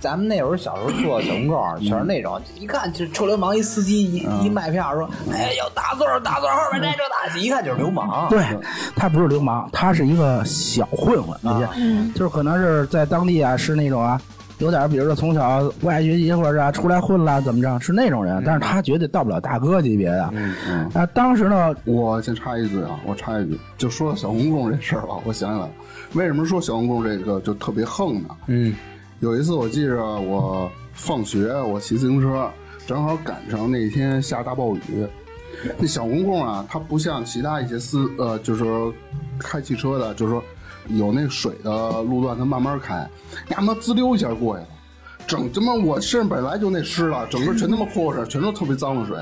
[0.00, 8.28] 咱们那会儿小时候做小公共，全是那种一看就是臭流氓，一司机一一卖票说，哎，有大座儿大座儿后面这这大，一看就是流氓。
[8.28, 8.44] 对，
[8.94, 11.68] 他不是流氓，他是一个小混混，那些、
[12.14, 14.20] 就是可能是在当地啊，是那种啊，
[14.58, 20.30] 有点比如说从小不爱学习或者啊出来混了怎么着，是那种人，但是他绝对到不了大哥级别的。
[20.32, 25.70] 嗯嗯，啊，当时呢，我先插一句啊，我插一句，就说到小公公这事儿吧，我想起来了，
[26.14, 28.28] 为什么说小公公这个就特别横呢？
[28.46, 28.74] 嗯
[29.20, 32.50] 有一次我记着我放学，我骑自行车，
[32.88, 35.06] 正好赶上那天下大暴雨。
[35.78, 38.92] 那小公公啊，他不像其他一些司呃，就是说
[39.38, 40.42] 开汽车的，就是说
[40.88, 43.08] 有那水的路段，他慢慢开，
[43.48, 44.68] 呀妈滋溜一下过去了。
[45.26, 49.16] 整他妈我身上本来就那湿了，整个全他妈泼上，全都特别脏的水。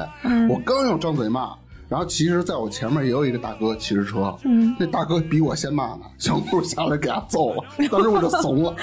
[0.49, 1.51] 我刚要张嘴骂，
[1.89, 4.35] 然后其实在我前面也有一个大哥骑着车，
[4.79, 8.75] 那大哥比我先骂呢，小公公下来给他揍了，当时我就怂了。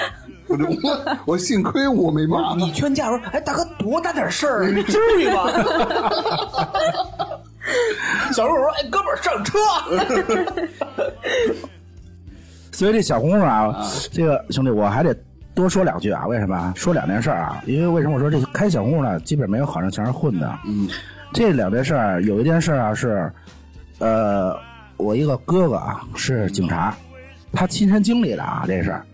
[0.46, 5.46] 我就我我幸亏我没骂你劝架说，哎，大哥多大点事儿啊，你至于吗？
[8.32, 9.58] 小陆说，哎，哥们儿上车。
[12.78, 13.74] 所以这小公公啊，
[14.12, 15.12] 这个兄弟我还得
[15.52, 16.28] 多说两句啊。
[16.28, 16.72] 为什么啊？
[16.76, 17.60] 说两件事啊？
[17.66, 19.18] 因为为什么我说这开小公公呢？
[19.22, 20.58] 基本没有好人，全是混的。
[20.64, 20.88] 嗯，
[21.32, 23.32] 这两件事儿，有一件事啊是，
[23.98, 24.56] 呃，
[24.96, 26.94] 我一个哥哥啊是警察，
[27.52, 29.04] 他亲身经历的啊这事儿。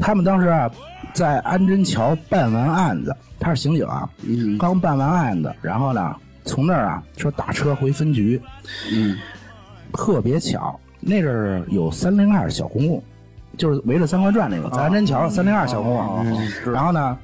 [0.00, 0.68] 他们当时啊
[1.12, 8.42] 在安贞桥办完案子，他是刑警啊，嗯刚办完案子，然后呢从那儿啊说打车回分局，
[8.92, 9.16] 嗯
[9.92, 10.76] 特别巧，
[11.06, 13.02] 那阵儿有三零二小公共，
[13.56, 16.26] 就是围着三环转那个，在安贞桥三零二小公共。
[16.26, 17.18] 嗯然后呢，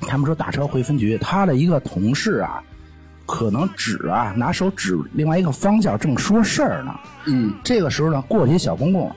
[0.00, 2.62] 他们说打车回分局，他的一个同事啊，
[3.26, 6.94] 可能指啊拿手指另外一个方向，正说事儿呢。
[7.26, 9.10] 嗯这个时候呢，过去小公共，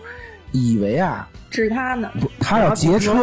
[0.51, 3.13] 以为啊指他呢，不他要劫车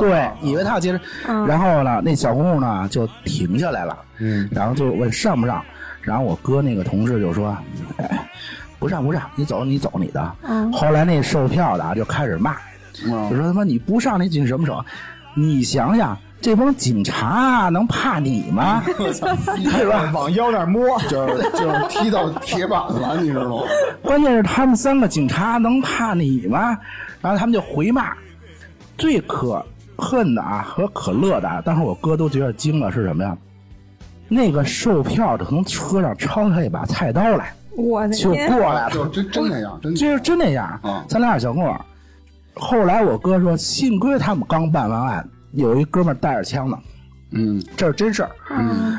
[0.00, 3.96] 对，以为他要劫车，嗯然后呢，那小公公呢就停下来了。
[4.18, 5.62] 嗯然后就问上不上，
[6.00, 7.56] 然后我哥那个同事就说
[7.98, 8.28] ：“哎，
[8.84, 10.32] 不上不上，你走你走你的。
[10.42, 12.54] 嗯后来那售票的啊就开始骂，
[13.06, 14.84] 嗯就说他妈你不上你警什么手？
[15.34, 18.82] 你想想这帮警察能怕你吗？
[18.86, 20.10] 对吧？
[20.12, 23.62] 往腰那儿摸，就是就是踢到铁板了， 你知道吗？
[24.02, 26.76] 关键是他们三个警察能怕你吗？
[27.22, 28.12] 然后他们就回骂，
[28.98, 29.64] 最可
[29.96, 33.34] 恨的啊和可乐的啊，当时我哥都觉得惊了，是什么呀？
[34.28, 38.90] 那个售票的从车上抄下一把菜刀来，我的就，过来了。
[38.90, 41.04] 就真真那样，真就是真那样啊。
[41.08, 41.80] 三零二小跟儿，
[42.54, 46.78] 后来我哥说，幸亏他们刚办完案，有一哥们带着枪呢，
[47.32, 48.30] 嗯这是真事儿。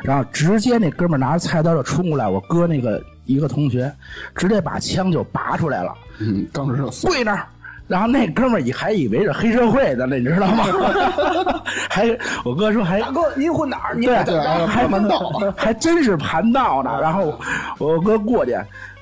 [0.03, 3.91] 然后直接那哥们拿着菜刀就冲过来，我哥那个一个同学
[4.35, 7.47] 直接把枪就拔出来了，嗯，当时就跪那儿。
[7.87, 10.63] 然后那哥们儿以还以为是黑社会的呢，你知道吗？
[11.89, 12.07] 还
[12.43, 13.95] 我哥说还大哥，您混哪儿？
[13.95, 16.97] 您对对还盘道还真是盘道呢。
[17.01, 17.39] 然后
[17.77, 18.55] 我哥过去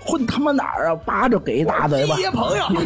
[0.06, 0.95] 混他妈哪儿啊？
[1.06, 2.64] 叭就给一大嘴巴，朋友，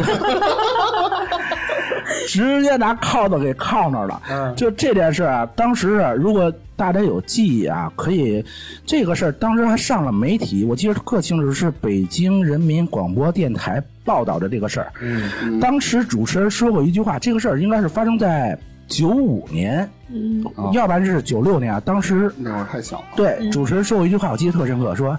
[2.28, 4.22] 直接拿铐子给铐那儿了。
[4.30, 8.43] 嗯就这件事啊，当时啊，如果大家有记忆啊，可以
[8.86, 14.93] 这个事儿当时还上了媒体，我记得特清楚，是北京人民广播电台报道的这个事儿。
[15.01, 18.57] 嗯，当时主持人说过一句话，这个事儿应该是发生在
[18.88, 21.82] 九五年，嗯，要不然是九六年啊。
[21.84, 23.05] 当时那会儿太小了。
[23.15, 25.18] 对，主持人说过一句话，我记得特深刻，说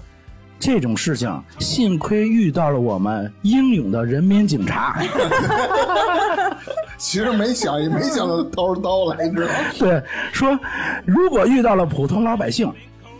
[0.59, 5.01] 这种事情幸亏遇到了我们英勇的人民警察。
[6.97, 9.53] 其实没想也没想到掏出刀来，你知道吗？
[9.79, 10.03] 对，
[10.33, 10.59] 说
[11.05, 12.69] 如果遇到了普通老百姓，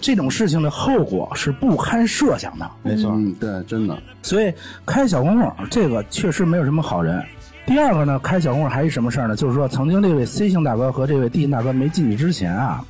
[0.01, 2.69] 这种事情的后果是不堪设想的。
[2.83, 4.53] 没错，嗯，对，真的，所以
[4.85, 7.23] 开小公共这个确实没有什么好人。
[7.65, 9.35] 第二个呢，开小公共还有什么事儿呢？
[9.35, 12.83] 就是说，曾经这位 C 姓大哥和这位 D 姓大哥没进去之前啊，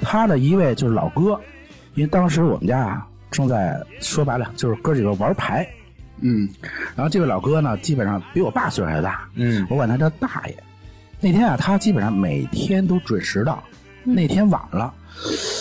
[0.00, 1.38] 他的一位就是老哥，
[1.94, 5.68] 因为当时我们家啊正在说白了就是哥几个玩牌，
[6.20, 6.48] 嗯
[6.96, 10.56] 然后这位老哥呢，基本上比我爸岁数还大，嗯我管他叫大爷。
[11.20, 13.62] 那天啊，他基本上每天都准时到。
[14.04, 14.94] 那天晚了，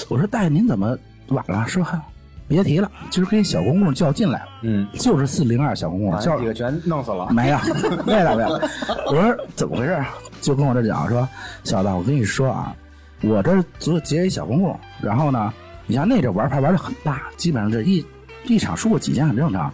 [0.08, 0.98] 我说大爷您怎么
[1.30, 1.68] 晚了？
[1.68, 2.00] 说嗨
[2.48, 7.28] 别提了，今儿跟小公公较劲来了，嗯，就是四零二小公公叫几个全弄死了。
[7.34, 7.58] 没有，
[8.06, 8.50] 没有，没有。
[9.08, 10.02] 我说怎么回事？
[10.40, 11.28] 就跟我这讲说，
[11.66, 12.74] 小子，我跟你说啊，
[13.22, 15.54] 我这昨结一小公公，然后呢，
[15.88, 18.06] 你像那阵玩牌玩的很大，基本上这一
[18.46, 19.74] 一场输过几千很正常。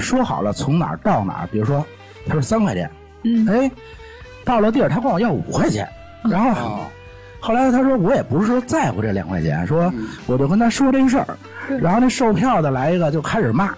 [0.00, 1.82] 说好了从哪儿到哪儿，比如说
[2.26, 2.90] 他说三块钱，
[3.22, 3.70] 嗯哎，
[4.44, 5.88] 到了地儿他管我要五块钱，
[6.24, 6.50] 然后。
[6.50, 6.80] 啊，
[7.40, 9.92] 后来他说我也不是说在乎这两块钱，说
[10.24, 11.36] 我就跟他说这事儿，
[11.78, 13.74] 然后那售票的来一个就开始骂，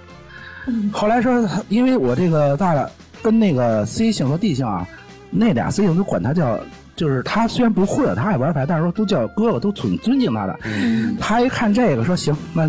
[0.92, 2.88] 后来说因为我这个大的
[3.22, 4.86] 跟那个 C 姓和 D 姓啊，
[5.30, 6.56] 那俩 C 姓都管他叫，
[6.96, 10.58] 就是他虽然不会，他爱玩牌，但是说都叫哥哥，都挺尊敬他的。
[11.20, 12.68] 他一看这个说行，那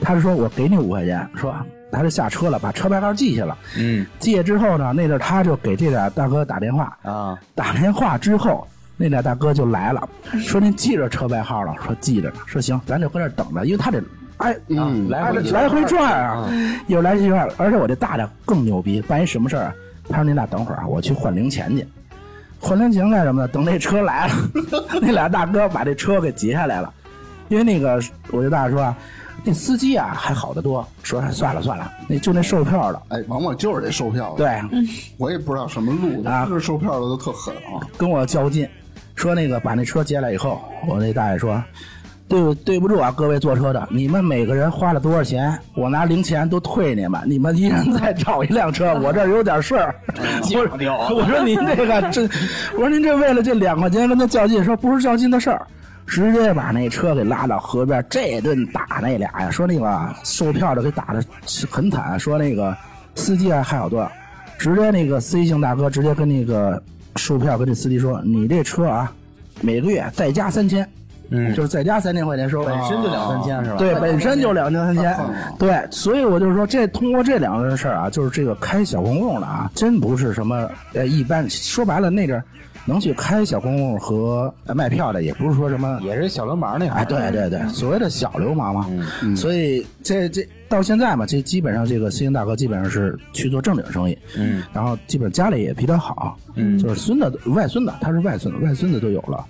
[0.00, 1.54] 他就说我给你五块钱，说
[1.92, 3.56] 他就下车了，把车牌号记下了。
[3.76, 10.08] 嗯记下之后呢，那阵他就给这俩大哥打电话，啊，打电话之后，那俩大哥就来了，
[10.40, 14.02] 说您记着车牌号了，说记着呢，说行，咱就搁这等着，因为他得
[14.38, 16.48] 哎嗯来回来回转啊，
[16.86, 19.74] 一会儿来一会儿，而且我这大的更牛逼，办一什么事儿啊？
[20.08, 21.86] 他说您俩等会儿啊，我去换零钱去。
[22.62, 23.48] 换人情干什么呢？
[23.48, 24.34] 等那车来了，
[25.02, 26.94] 那俩大哥把这车给截下来了，
[27.48, 28.00] 因为那个
[28.30, 28.96] 我就大说啊，
[29.42, 34.86] 那司机啊还好得多，说算了算了，那就那售票的，哎，往往就是这售票的，对，
[35.18, 36.44] 我也不知道什么路啊。
[36.44, 37.82] 的，这售票的都特狠啊。
[37.98, 38.68] 跟我较劲，
[39.16, 41.60] 说那个把那车截来以后，我那大爷说，
[42.32, 49.94] 对对不住啊，各位坐车的，你们每个人花了多少钱，我拿零钱都退你们，你们一人再 找一辆车，我这儿有点事儿。
[50.08, 52.22] 我我说您这个这，
[52.72, 55.66] 我说您这为了这两块钱跟他较劲，说不是较劲的事儿。
[56.06, 61.22] 直接把那车给拉到河边，这顿打那俩呀，说那个售票的给打的
[61.70, 62.74] 很惨，说那个
[63.14, 64.10] 司机还还好多，
[64.58, 66.82] 直接那个司机姓大哥直接跟那个
[67.16, 69.12] 售票跟这司机说：“你这车啊，
[69.60, 70.86] 每个月再加三千，
[71.32, 73.76] 嗯就是再加三千块钱收费。”本身就两三千是吧？
[73.78, 75.16] 对，本身就两千三千
[75.58, 82.44] 对，所以我就说，这通过这两个事儿啊，就是这个开小公共的啊，真不是什么呃一般，说白了那阵儿
[82.84, 86.96] 能去开小公共和呃卖票的，也不是说什么也是小流氓那会儿。
[86.96, 88.86] 哎，对对对，所谓的小流氓嘛，
[89.36, 99.44] 所以这这到现在嘛，这基本上这个私营大哥基本上是去做正经生意，嗯，然后基本家里也比较好，嗯就是孙子外孙子，他是外孙子，外孙子都有了。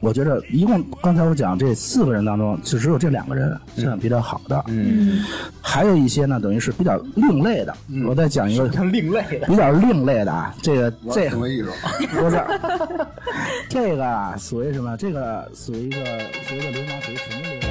[0.00, 5.22] 我觉得一共刚才我讲这四个人当中，就只有这两个人算比较好的，嗯，
[5.60, 7.76] 还有一些呢，等于是比较另类的。
[8.06, 9.46] 我再讲一个像另类的。
[9.46, 11.68] 比较另类的啊，这个这什么艺术，
[12.10, 12.42] 不是，
[13.68, 14.96] 这个啊属于什么？
[14.96, 16.04] 这个属于一个
[16.46, 17.70] 属于一个流氓，属于什么流氓？